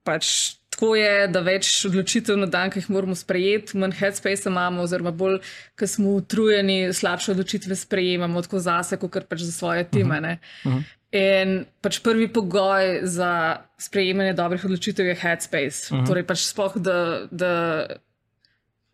[0.07, 4.87] pač tako je, da več odločitev na dan, ki jih moramo sprejeti, manj headspace imamo,
[4.87, 5.37] oziroma bolj,
[5.77, 10.39] ker smo utrujeni, slabše odločitve sprejemamo, tako zase, kot pač za svoje time.
[10.65, 10.83] Uh -huh.
[11.13, 15.93] In pač prvi pogoj za sprejemanje dobrih odločitev je headspace.
[15.93, 16.07] Uh -huh.
[16.07, 17.85] Torej, pač sploh, da, da,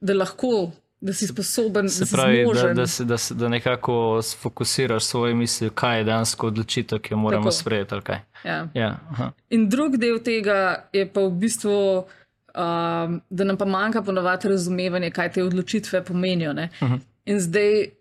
[0.01, 2.75] da lahko, da si sposoben, da Se si pravi, da, zmožen.
[2.75, 7.17] da, se, da, se, da nekako sfokusiraš svoje misli, kaj je dejansko odločitev, ki jo
[7.17, 7.51] moramo Tako.
[7.51, 7.95] sprejeti.
[8.43, 8.67] Ja.
[8.73, 9.31] Ja, aha.
[9.49, 12.03] In drug del tega je pa v bistvu,
[12.55, 16.51] um, da nam pa manjka ponovadi razumevanje, kaj te odločitve pomenijo.
[16.51, 16.99] Uh -huh.
[17.25, 17.98] In zdaj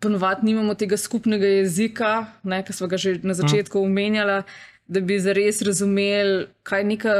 [0.00, 2.26] ponovadi nimamo tega skupnega jezika,
[2.66, 4.42] ki smo ga že na začetku omenjali,
[4.86, 7.14] da bi zares razumeli, kaj neka,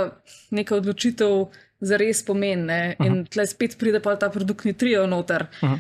[0.51, 1.49] neka odločitev
[1.81, 2.63] zares pomeni.
[2.63, 2.97] ne.
[3.05, 5.47] In tle spet pride pa ta produktni trio noter.
[5.63, 5.79] Uh -huh.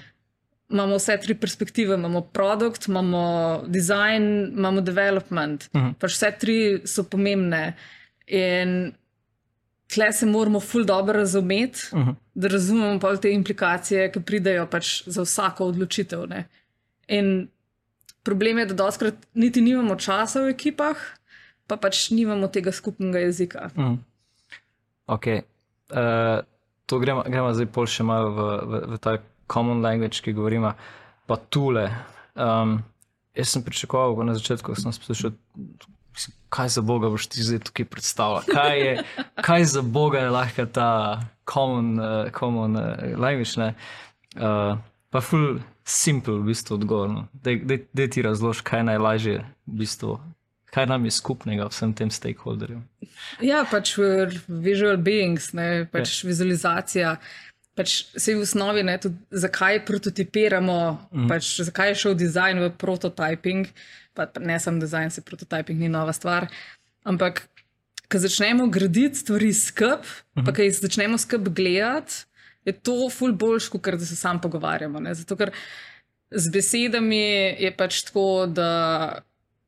[0.70, 5.68] Imamo vse tri perspektive, imamo produkt, imamo design, imamo development.
[5.72, 5.94] Uh -huh.
[5.94, 7.74] pač vse tri so pomembne.
[8.26, 8.92] In
[9.86, 12.14] tle se moramo ful dobro razumeti, uh -huh.
[12.34, 16.26] da razumemo pa te implikacije, ki pridejo pač za vsako odločitev.
[16.28, 16.44] Ne.
[17.08, 17.48] In
[18.26, 20.98] problem je, da doskrat niti nimamo časa v ekipah,
[21.66, 23.70] pa pač nimamo tega skupnega jezika.
[23.76, 24.00] Mm.
[25.06, 25.46] Okay.
[25.90, 26.42] Uh,
[26.86, 29.18] to gremo, gremo zdaj pol še malo v, v, v ta
[29.50, 30.74] common language, ki govorimo,
[31.30, 31.86] pa tule.
[32.34, 32.80] Um,
[33.38, 35.34] jaz sem pričakoval na začetku, sem poslušal,
[36.50, 38.42] kaj za Boga boš ti zdaj tukaj predstavljal.
[38.50, 38.92] Kaj, je,
[39.46, 40.90] kaj za Boga je lahko ta
[41.46, 43.54] common, uh, common uh, language.
[43.60, 43.74] Ne?
[44.34, 44.78] Uh,
[45.10, 47.08] pa ful simple v bistvu odgovor.
[47.08, 47.26] No.
[47.94, 50.18] Da ti razloži, kaj je najlažje v bistvu.
[50.74, 52.82] Kaj nam je skupnega vsem tem stakeholderjem?
[53.40, 53.94] Ja, pač
[54.48, 56.28] visual beings, ne, pač ja.
[56.28, 57.16] vizualizacija.
[57.76, 60.78] Pač se v osnovi ne, tudi zakaj prototipiramo,
[61.12, 61.28] mm.
[61.30, 63.68] pač zakaj je šel dizajn v prototyping,
[64.16, 66.48] pa ne samo dizajn, se prototyping ni nova stvar.
[67.06, 67.44] Ampak,
[68.10, 70.46] ko začnemo graditi stvari skup, mm -hmm.
[70.46, 72.24] pa ko jih začnemo skup gledati,
[72.66, 75.00] je to ful boljš, kot da se sam pogovarjamo.
[75.00, 75.14] Ne?
[75.14, 75.52] Zato, ker
[76.30, 77.22] z besedami
[77.62, 79.22] je pač tako, da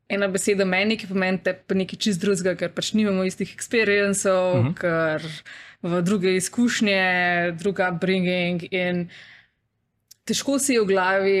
[0.09, 4.39] ena beseda meni, ki pomeni te pa nekaj čist drugega, ker pač nimamo istih experiencev,
[4.57, 4.75] uh -huh.
[4.75, 5.25] ker
[5.81, 9.07] v druge izkušnje, druga upbringing in
[10.25, 11.39] težko si je v glavi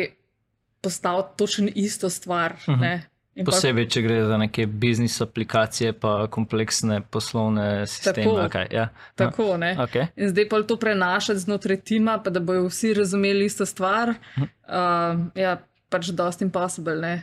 [0.81, 2.53] postaviti točno isto stvar.
[2.67, 3.01] Uh -huh.
[3.45, 8.25] Posebej, če gre za neke biznis aplikacije, pa kompleksne poslovne sisteme.
[8.25, 8.87] Tako, okay, ja.
[9.19, 9.73] tako ne.
[9.85, 10.09] Okay.
[10.19, 14.47] In zdaj pa to prenašati znotraj tima, pa da bojo vsi razumeli isto stvar, uh,
[15.35, 15.57] ja,
[15.89, 16.97] pač dosti impossible.
[16.99, 17.13] Ne.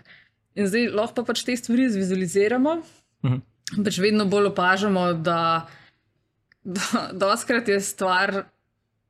[0.57, 2.79] In zdaj lahko pa pač te stvari zvizualiziramo,
[3.25, 3.41] -huh.
[3.85, 5.67] pač vedno bolj opažamo, da
[7.25, 8.45] doskrat je stvar.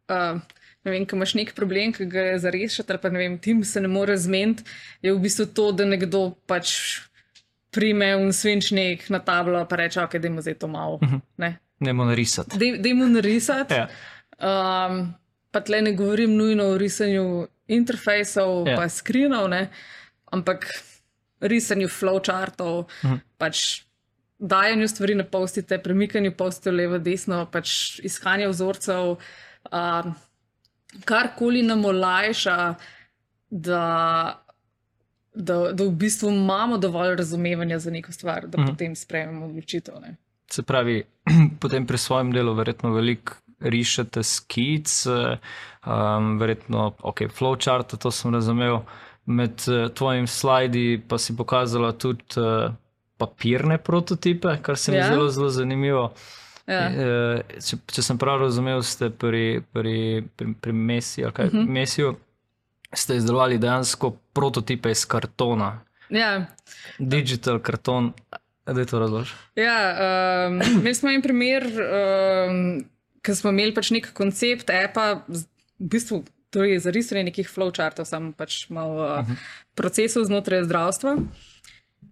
[0.06, 0.40] Uh,
[0.86, 3.38] Ne vem, ko imaš nek problem, ki ga je za rešiti, ali pa ne vem,
[3.42, 4.62] tim se ne more zmeniti,
[5.02, 6.76] je v bistvu to, da nekdo pač
[7.74, 10.94] prime un svinčnik na tablo in reče: Ok, da jim zdaj to malo.
[11.02, 11.20] Uh -huh.
[11.36, 12.58] Ne, ne mu narisati.
[12.58, 13.74] Da jim narisati.
[13.74, 13.88] ja.
[14.38, 15.14] um,
[15.50, 18.76] pa tle ne govorim nujno o risanju interfejsov, Ja.
[18.76, 19.68] pa skrinov, ne?
[20.32, 20.66] ampak
[21.40, 23.18] risanju flowchartov, uh -huh.
[23.38, 23.82] pač
[24.38, 30.12] dajanju stvari na postite, premikanju postitev levo, desno, pač iskanje vzorcev, uh,
[31.04, 32.74] karkoli nam olajša,
[33.50, 34.42] da,
[35.34, 38.70] da, da v bistvu imamo dovolj razumevanja za neko stvar, da -huh.
[38.70, 39.94] potem sprejmemo odločitev.
[40.00, 40.16] Ne?
[40.50, 41.04] Se pravi,
[41.60, 48.80] potem pri svojem delu verjetno veliko rišete skic, um, verjetno, ok, flowchart, to sem razumel.
[49.26, 52.72] Med uh, tvojimi slidi pa si pokazala tudi uh,
[53.16, 55.08] papirne prototipe, kar se mi Ja.
[55.08, 56.12] zelo, zelo zanimivo.
[56.66, 56.90] Ja.
[56.90, 59.96] Eh, Če, če sem prav razumel, ste pri, pri,
[60.36, 61.66] pri, pri Messi, kaj, uh -huh.
[61.68, 62.16] Messiju,
[62.92, 66.46] ste izdelovali dejansko prototipe iz kartona, Ja.
[66.98, 68.12] digital karton.
[68.66, 69.30] Da je to razlož?
[69.56, 69.94] Ja,
[70.48, 72.84] um, imeli smo en primer, um,
[73.22, 75.46] ki smo imeli pač nek koncept APA, z-
[75.78, 79.36] v bistvu torej za risanje nekih flowchartov, samo pač malo uh, uh -huh.
[79.74, 81.16] procesov znotraj zdravstva.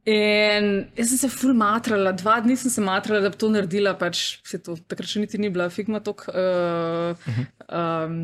[0.05, 3.94] In jaz sem se ful matrala, dva dni sem se matrala, da bi to naredila,
[3.96, 7.30] pač se to takrat še niti ni bila Figma tako uh,
[7.72, 8.18] um,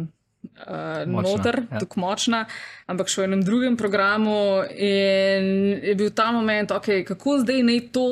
[0.60, 1.80] uh, Močna, noter, ja.
[1.80, 2.42] tako močna,
[2.84, 4.60] ampak še v enem drugem programu.
[4.76, 8.06] In je bil ta moment, okay, kako zdaj naj to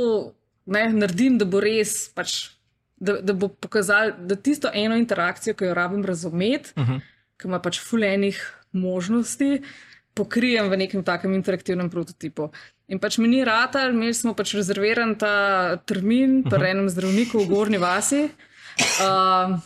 [0.64, 2.38] ne, naredim, da bo res, pač,
[2.96, 7.04] da, da bo pokazal, da tisto eno interakcijo, ki jo rabim razumeti, uh -huh.
[7.36, 8.40] ki ima pač fulejnih
[8.72, 9.60] možnosti,
[10.14, 12.48] pokrijem v nekem takem interaktivnem prototipu.
[12.88, 16.70] In pač mi ni rata, imeli smo pač rezerviran ta termin pri -huh.
[16.70, 18.30] enem zdravniku v Gorni vasi.
[19.00, 19.58] Uh,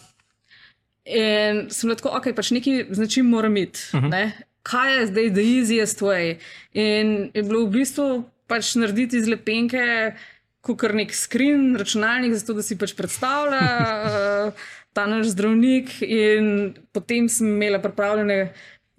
[1.04, 3.80] In sem bila tako, ok, pač neki značim mora imeti.
[3.92, 4.10] Uh -huh.
[4.10, 4.32] ne.
[4.62, 6.38] Kaj je zdaj the easiest way?
[6.72, 10.14] In je bilo v bistvu pač narediti iz lepenke,
[10.60, 13.64] kot kar nek skrin, računalnik, zato da si pač predstavlja
[14.06, 14.52] uh,
[14.94, 16.02] ta naš zdravnik.
[16.02, 18.52] In potem sem imela pripravljene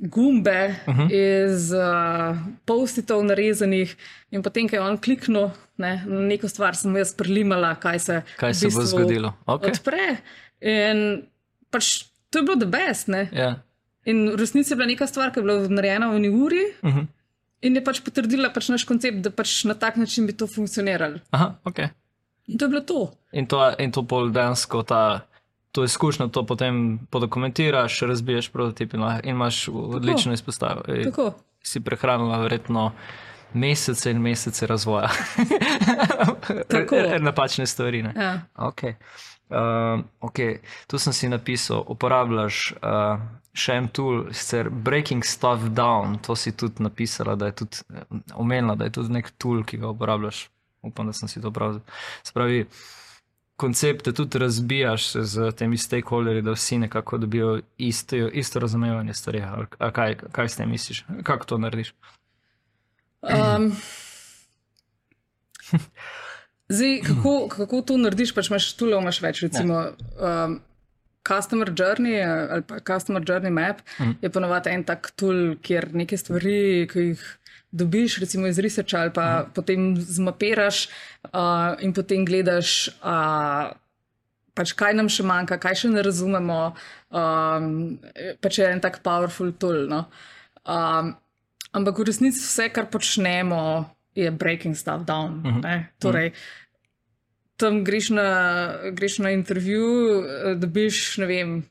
[0.03, 1.07] gumbe uh -huh.
[1.11, 3.95] iz uh, postitov narezanih,
[4.31, 8.21] in potem, ko je on kliknil ne, na neko stvar, sem jaz prelimala, kaj se,
[8.37, 9.33] Kaj se bo zgodilo?
[9.45, 9.71] Okay.
[9.71, 10.17] odpre.
[10.61, 11.23] In
[11.71, 13.07] pač to je bilo the best.
[13.07, 13.29] Ne?
[13.31, 13.55] Ja.
[14.05, 16.95] In v resnici je bila neka stvar, ki je bila narejena v eni uri Uh
[16.95, 17.05] -huh.
[17.61, 21.19] in je pač potrdila pač naš koncept, da pač na tak način bi to funkcioniralo.
[21.31, 21.87] Aha, okay.
[22.47, 23.11] In to je bilo to.
[23.31, 25.21] In to, in to pol dejansko ta.
[25.73, 30.81] To izkušnjo to potem podokumentiraš, razbiješ prototip in, imaš odlično izpostavo.
[30.87, 31.31] Ej, Tako.
[31.63, 32.91] Si prehranila verjetno
[33.53, 35.09] mesece in mesece razvoja.
[36.73, 36.95] Tako.
[37.19, 38.03] Napačne stvari.
[38.03, 38.13] Ne?
[38.15, 38.41] Ja.
[38.55, 38.93] Okay.
[39.49, 40.57] Uh, okay.
[40.87, 43.21] Tu sem si napisal, uporabljaš uh,
[43.53, 46.17] še en tool, sicer Breaking Stuff Down.
[46.25, 49.77] To si tudi napisala, da je tudi eh, omenila, da je tudi nek tool, ki
[49.83, 50.47] ga uporabljaš.
[50.83, 51.77] Upam, da sem si to prav.
[52.27, 52.65] Spravi,
[53.63, 59.43] koncepte tudi razbijaš z temi stakeholderji, da vsi nekako dobijo isto, isto razumevanje stvari.
[59.93, 61.05] Kaj, kaj s tem misliš?
[61.23, 61.93] Kako to narediš?
[63.21, 63.71] Um,
[66.75, 68.35] zdaj, kako, kako to narediš?
[68.35, 69.45] Pač imaš tu le imaš več.
[69.47, 69.79] Recimo,
[70.19, 70.59] um,
[71.27, 72.19] Customer Journey
[72.51, 74.19] ali pa Customer Journey Map mm.
[74.21, 77.23] je ponovadi en tak tool, kjer neke stvari, ki jih
[77.73, 79.53] dobiš, recimo iz researcha ali pa mm.
[79.57, 80.87] potem zmapiraš
[81.33, 82.93] uh, in potem gledaš.
[83.01, 83.73] Uh,
[84.53, 86.57] Pač kaj nam še manjka, kaj še ne razumemo,
[87.09, 87.63] um,
[88.37, 89.87] pač je en tak powerful tool.
[89.89, 90.03] No?
[90.61, 91.15] Um,
[91.73, 95.41] ampak v resnici vse, kar počnemo, je breaking stuff down.
[95.41, 95.85] Uh -huh.
[95.97, 96.37] Torej,
[97.57, 98.27] tam greš na,
[98.91, 99.85] greš na intervju,
[100.21, 101.63] eh, dobiš, ne vem,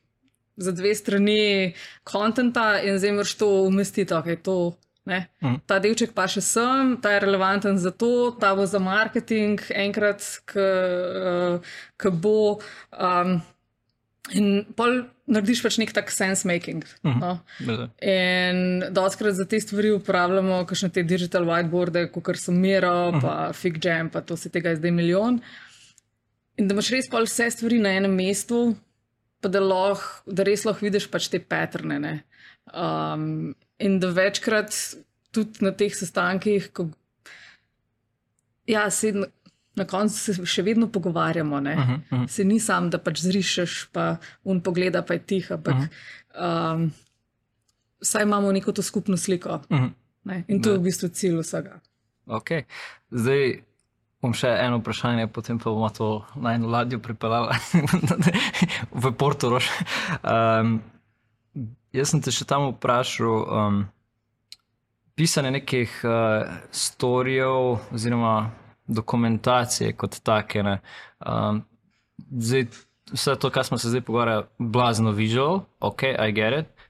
[0.57, 1.75] za dve strani
[2.05, 4.15] kontenta in zdaj moraš to umestiti.
[4.15, 5.29] Okay, to, ne.
[5.43, 5.63] Mhm.
[5.67, 10.23] Ta delček pa še sem, ta je relevanten za to, ta bo za marketing, enkrat,
[11.99, 12.61] ki bo.
[12.93, 13.41] Um,
[14.31, 16.85] in pol narediš pač nek tak sense making.
[17.03, 17.19] Mhm.
[17.19, 17.33] No.
[17.59, 17.89] Brzo.
[17.99, 23.21] In doskrat za te stvari uporabljamo kakšne te digital whiteboarde, kot so Miro, uh -huh.
[23.21, 25.41] pa FigJam, pa to se tega je zdaj milijon.
[26.57, 28.77] In da imaš res pol vse stvari na enem mestu,
[29.41, 31.99] pa da, lahko, da res lahko vidiš pač te patrne.
[31.99, 32.23] ne.
[32.75, 34.75] Um, in da večkrat
[35.35, 36.89] tudi na teh sestankih, ko
[38.67, 39.13] ja, se
[39.75, 41.57] na, koncu se še vedno pogovarjamo.
[41.57, 42.29] Uh Mhm, -huh.
[42.29, 45.55] Se ni sam, da pač zrišeš, pa un pogleda, pa je tiho.
[45.55, 46.75] Ampak uh -huh.
[46.75, 46.93] um,
[48.01, 49.61] vsaj imamo neko to skupno sliko.
[49.71, 49.87] Mhm.
[50.25, 50.45] Ne?
[50.49, 51.81] In to je v bistvu cilj vsega.
[52.27, 52.63] Okay.
[53.11, 53.63] Zdaj
[54.23, 57.57] bom še eno vprašanje, potem pa bomo to na eno ladjo pripeljali
[59.03, 59.67] v Portorož.
[60.23, 60.81] Um,
[61.93, 63.83] jaz sem te še tam vprašal, um,
[65.19, 68.51] pisanje nekih uh, storijev oziroma
[68.87, 70.63] dokumentacije kot take.
[70.63, 70.79] ne.
[71.21, 71.63] Um,
[72.31, 72.69] zdaj,
[73.13, 76.87] vse to, kar smo se zdaj pogovarjali, blazno visual, ok, I get it.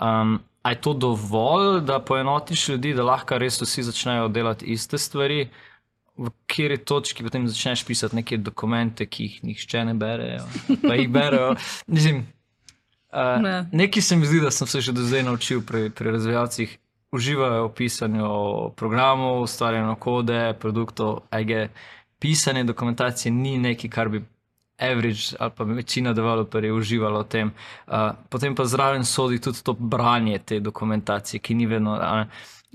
[0.00, 4.98] Um, A je to dovolj, da poenotiš ljudi, da lahko res vsi začnejo delati iste
[4.98, 5.50] stvari?
[6.16, 10.38] V kateri točki potem začneš pisati neke dokumente, ki jih nihče ne bere,
[10.86, 11.50] pa jih berejo.
[11.86, 12.22] Mislim,
[13.14, 13.66] uh, Ne.
[13.72, 16.78] nekaj se mi zdi, da sem se že do zdaj naučil pri, pri razvijalcih.
[17.14, 18.28] Uživajo v pisanju
[18.76, 21.68] programov, ustvarjanju kode, produktov, ajge.
[22.18, 24.24] Pisanje dokumentacije ni nekaj, kar bi
[24.78, 27.52] average ali pa večina developerjev uživalo v tem.
[27.86, 31.92] Uh, potem pa zraven sodi tudi to branje te dokumentacije, ki ni vedno.
[31.92, 32.26] Uh,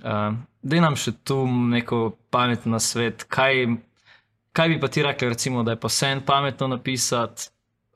[0.04, 3.68] uh, da nam še tu neko pametno svet, kaj,
[4.52, 7.50] kaj bi pa ti rekli, recimo, da je pa vse en pametno napisati,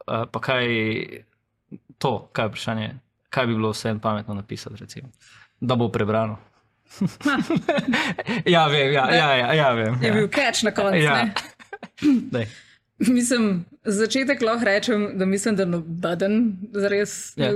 [0.07, 0.67] uh, pa kaj
[1.97, 2.89] to, kaj je vprašanje,
[3.29, 5.09] kaj bi bilo vse en pametno napisati, recimo,
[5.59, 6.37] da bo prebrano.
[8.45, 9.97] ja, vem, ja, ja, ja, ja, vem.
[10.01, 10.13] Je Ja.
[10.13, 10.97] bil catch na koncu.
[10.97, 11.25] Ja.
[12.97, 17.33] Mislim, za začetek lahko rečem, da mislim, da noben zares.
[17.37, 17.51] Ja.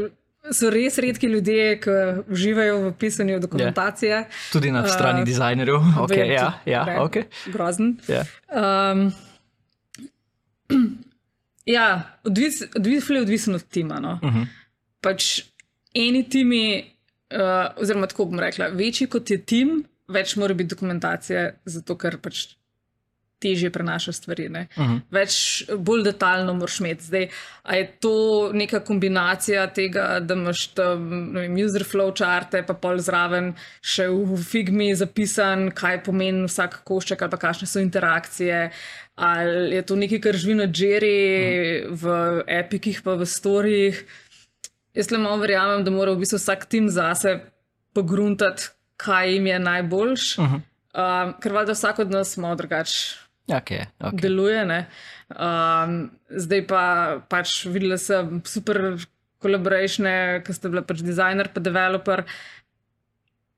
[0.51, 1.89] So res redki ljudje, ki
[2.31, 4.25] uživajo v pisanju dokumentacije.
[4.51, 5.75] Tudi na strani Uh, dizajnerjev.
[5.97, 7.23] Okay, Vem, ja, ja, okay.
[7.51, 7.97] Grozen.
[8.07, 8.23] ja.
[8.91, 9.11] Um,
[11.67, 13.99] ja, odvis, odvis, odvisen od tima.
[13.99, 14.19] No.
[14.23, 14.47] Uh -huh.
[15.01, 15.43] pač
[15.93, 16.85] eni timi,
[17.33, 22.17] uh, oziroma tako bom rekla, večji kot je tim, več mora biti dokumentacije, zato ker
[22.17, 22.56] pač
[23.39, 24.49] težje prenaša stvari.
[24.49, 24.67] Ne?
[24.75, 24.99] Uh -huh.
[25.11, 27.03] Več bolj detaljno moraš imeti.
[27.03, 27.27] Zdaj,
[27.63, 32.97] a je to neka kombinacija tega, da imaš tam vem, user flow čarte, pa pol
[32.97, 38.71] zraven še v Figmi zapisan, kaj pomeni vsak košček ali pa kakšne so interakcije.
[39.15, 44.05] Ali je to nekaj, kar živi na Jerry, v epikih, pa v storijih.
[44.93, 47.39] Jaz le malo verjamem, da mora v bistvu vsak tim zase
[47.93, 48.63] pogruntati,
[48.97, 50.37] kaj jim je najboljš.
[50.37, 50.55] Uh Mhm.
[50.55, 51.27] -huh.
[51.27, 54.19] um, ker valjda vsak od nas malo drugače Okay, okay.
[54.19, 54.65] deluje.
[54.65, 54.85] ne.
[55.31, 56.81] Um, zdaj pa
[57.29, 58.97] pač videla sem super
[59.39, 62.25] kolaboracije, ki ste bili pač dizajner, pa developer.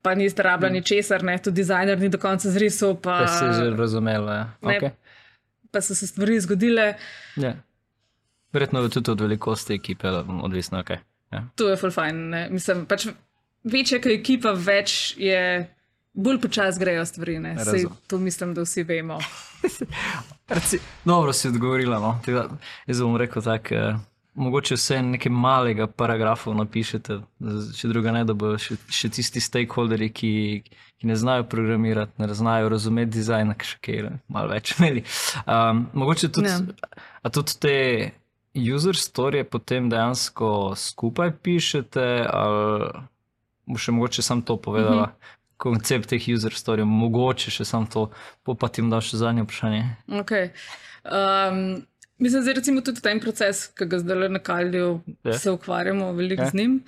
[0.00, 3.66] Pa niste rabljali ničesar, ne, tudi dizajner ni do konca zrisal, pa, Pa si že
[3.76, 4.36] razumela.
[4.36, 4.46] Ja.
[4.62, 4.78] Ne.
[4.78, 4.92] Okay.
[5.70, 6.94] pa so se stvari zgodile.
[7.36, 7.54] Ja.
[8.52, 10.08] Verjetno je tudi od velikosti ekipe
[10.42, 10.80] odvisno.
[10.82, 10.98] Okay.
[11.32, 11.44] Ja.
[11.54, 12.16] To je full fajn.
[12.30, 12.48] Ne.
[12.50, 13.06] Mislim, pač
[13.64, 15.68] večja je ekipa, več je,
[16.12, 17.38] bolj počasi grejo stvari.
[17.56, 17.96] Razum.
[18.06, 19.18] to mislim, da vsi vemo.
[21.04, 21.98] Dobro si odgovorila.
[21.98, 22.20] No.
[22.24, 22.48] Tega,
[22.86, 23.74] jaz bom rekel tako.
[23.74, 23.94] Eh,
[24.34, 27.18] mogoče vse nekaj malega paragrafa napišete,
[27.76, 30.30] če druga ne, da bodo še, še tisti stakeholderi, ki,
[31.00, 35.04] ki ne znajo programirati, ne znajo razumeti dizajna, ki še kaj malo več imeli.
[35.46, 37.30] Um, mogoče tudi, Ja.
[37.30, 37.76] tudi te
[38.74, 42.90] user storije potem dejansko skupaj pišete, ali
[43.70, 45.02] bo še mogoče sam to povedala.
[45.02, 45.36] Uh -huh.
[45.60, 48.06] Koncept teh user storij, mogoče še sam to,
[48.56, 49.82] pa ti dal še zadnje vprašanje.
[50.22, 50.50] Okay.
[51.04, 51.82] Um,
[52.18, 52.54] mislim, da je
[52.84, 55.36] tudi ta proces, ki ga zdaj na Kalju Ja.
[55.36, 56.50] se ukvarjamo veliko Ja.
[56.50, 56.78] z njim.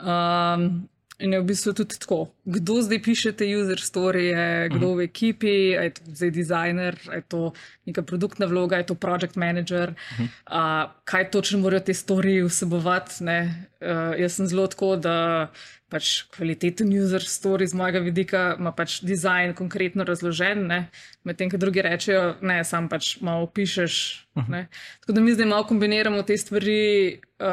[0.00, 0.88] Um,
[1.18, 4.96] in je v bistvu tudi tako, kdo zdaj piše te user storije, kdo Mhm.
[4.96, 7.52] v ekipi, ali je to zdaj dizajner, je to
[7.86, 10.24] neka produktna vloga, je to project manager, Mhm.
[10.46, 10.58] uh,
[11.04, 12.84] kaj točno morajo te storije vsebovati.
[13.20, 13.40] ne.
[13.80, 13.88] Uh,
[14.18, 15.50] jaz sem zelo tako, da
[15.88, 20.86] pač kvaliteten user story z mojega vidika ima pač dizajn konkretno razložen,
[21.22, 24.26] medtem ko drugi rečejo, ne, sam pač malo pišeš.
[24.48, 24.66] Ne.
[25.00, 27.46] Tako da mi zdaj malo kombiniramo te stvari uh,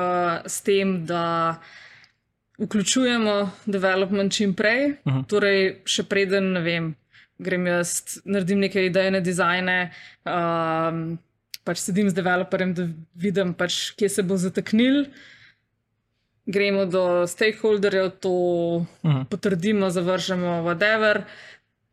[0.45, 1.59] s tem, da
[2.61, 3.35] vključujemo
[3.65, 5.25] development čim prej, uh -huh.
[5.27, 6.95] torej še preden, ne vem,
[7.39, 9.91] grem jaz, naredim neke idejne dizajne,
[10.25, 11.19] um,
[11.63, 15.05] pač sedim z developerjem, da vidim, pač, kje se bo zataknil.
[16.45, 19.17] Gremo do stakeholderjev, to uh Mhm.
[19.17, 19.25] -huh.
[19.25, 21.23] potrdimo, zavržemo, whatever.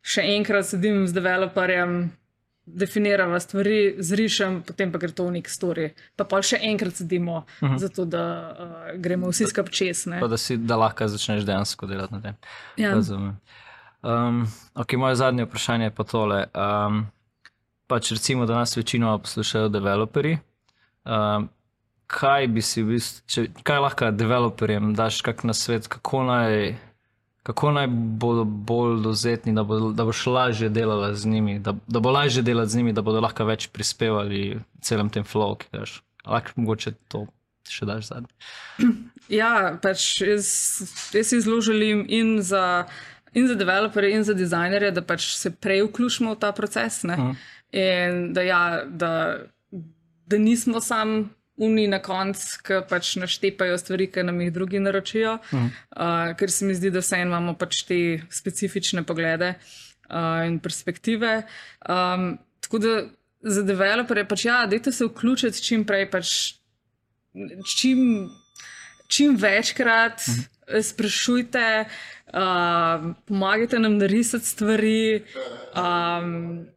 [0.01, 2.11] Še enkrat sedim z developerjem,
[2.75, 5.89] definiramo stvari, zrišem, potem pa gre to v nek story.
[6.15, 7.77] Pa pa še enkrat sedimo, uh -huh.
[7.77, 10.05] zato da uh, gremo vsi skupaj čez.
[10.19, 12.35] Pa da, si, da lahko začneš dejansko delati na tem.
[12.77, 12.93] Ja.
[12.93, 13.37] Razumem.
[14.01, 16.45] Um, okay, moje zadnje vprašanje je pa tole.
[16.55, 17.07] Um,
[17.87, 20.37] pač recimo, da nas večinoma poslušajo developerji.
[21.05, 21.49] Um,
[22.07, 26.75] kaj bi si, v bistvu, če, kaj lahko developerjem daš kak na svet, kako naj,
[27.43, 31.99] kako naj bodo bolj dozetni, da, bo, da boš lažje delala z njimi, da, da
[31.99, 36.01] bo lažje delati z njimi, da bodo lahko več prispevali celem tem flow, ki imaš.
[36.27, 37.25] Lahko mogoče to
[37.69, 38.33] še daš zadnji.
[39.29, 40.47] Ja, pač jaz,
[41.13, 42.87] jaz si zelo želim in za,
[43.37, 47.03] in za developerje, in za dizajnerje, da pač se prej vključimo v ta proces.
[47.03, 47.35] Uh -huh.
[47.69, 49.11] In da, ja, da,
[50.25, 51.29] da nismo sam
[51.59, 55.69] uni na koncu, ki pač naštepajo stvari, ki nam jih drugi naročijo, -huh.
[55.95, 59.53] uh, ker se mi zdi, da vseeno imamo pač te specifične poglede
[60.09, 61.43] uh, in perspektive.
[61.89, 63.03] Um, tako da
[63.41, 66.09] za developerje pač ja, dajte se vključiti čim prej.
[66.11, 66.53] Pač,
[67.75, 68.29] čim,
[69.07, 70.21] čim večkrat,
[70.83, 71.85] sprašujte,
[72.33, 75.23] uh, pomagajte nam narisati stvari.
[75.75, 76.67] Um,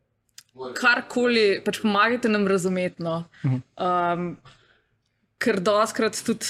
[0.75, 3.03] karkoli, pač pomagajte nam razumeti.
[3.03, 3.25] No.
[3.43, 4.37] Um,
[5.43, 6.47] ker doskrat tudi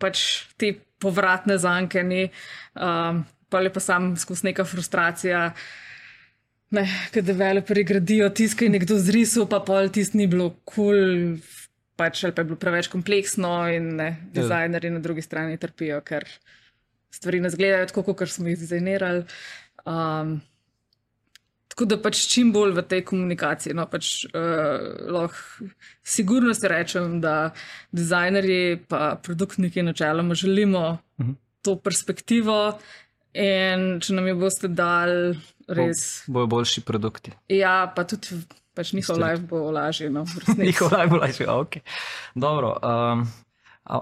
[0.00, 2.26] pač te povratne zanke ni,
[2.76, 5.50] um, pa je pa sam skozi neka frustracija.
[6.70, 11.64] Ne, kad developeri gradijo tiskaj nekdo zrisal, pa pol tisk ni bilo kul, cool,
[12.00, 16.24] pač ali pa je bilo preveč kompleksno in ne, dizajnerji na drugi strani trpijo, ker
[17.12, 19.26] stvari ne zgledajo tako, kot smo jih dizajnirali.
[19.88, 20.38] Um,
[21.70, 23.74] Tako da pač čim bolj v tej komunikaciji.
[23.78, 25.68] No, pač, uh, lahko
[26.02, 27.52] sigurno se rečem, da
[27.94, 31.30] dizajnerji in produktniki načeloma želimo uh mhm.
[31.30, 31.36] -huh.
[31.62, 32.78] to perspektivo.
[33.32, 36.24] In če nam jo boste dali, res.
[36.26, 37.30] Bo, bojo boljši produkti.
[37.48, 38.40] Ja, pa tudi
[38.74, 40.10] pač njihov life bo lažji.
[40.10, 40.24] No,
[40.58, 41.76] njihov life bo lažji, ok.
[42.34, 42.74] Dobro.
[42.82, 43.28] Um,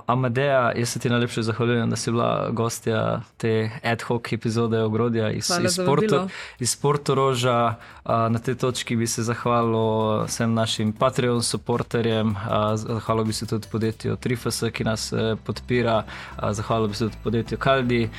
[0.07, 5.31] Amadeja, jaz se ti najlepše zahvaljujem, da si bila gostja te ad hoc epizode ogrodja
[5.31, 6.29] iz, iz, Porto,
[6.59, 7.75] iz Portoroža.
[8.05, 12.37] Na tej točki bi se zahvalil vsem našim Patreon supporterjem,
[12.75, 16.03] zahvalil bi se tudi podjetju Trifas, ki nas e, podpira,
[16.51, 18.11] zahvalil bi se tudi podjetju Kaldi,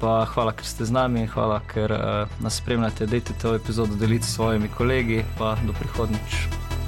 [0.00, 3.06] pa hvala, ker ste z nami in hvala, ker e, nas spremljate.
[3.06, 6.79] Dajte to epizodo deliti s svojimi kolegi, pa do prihodnjič.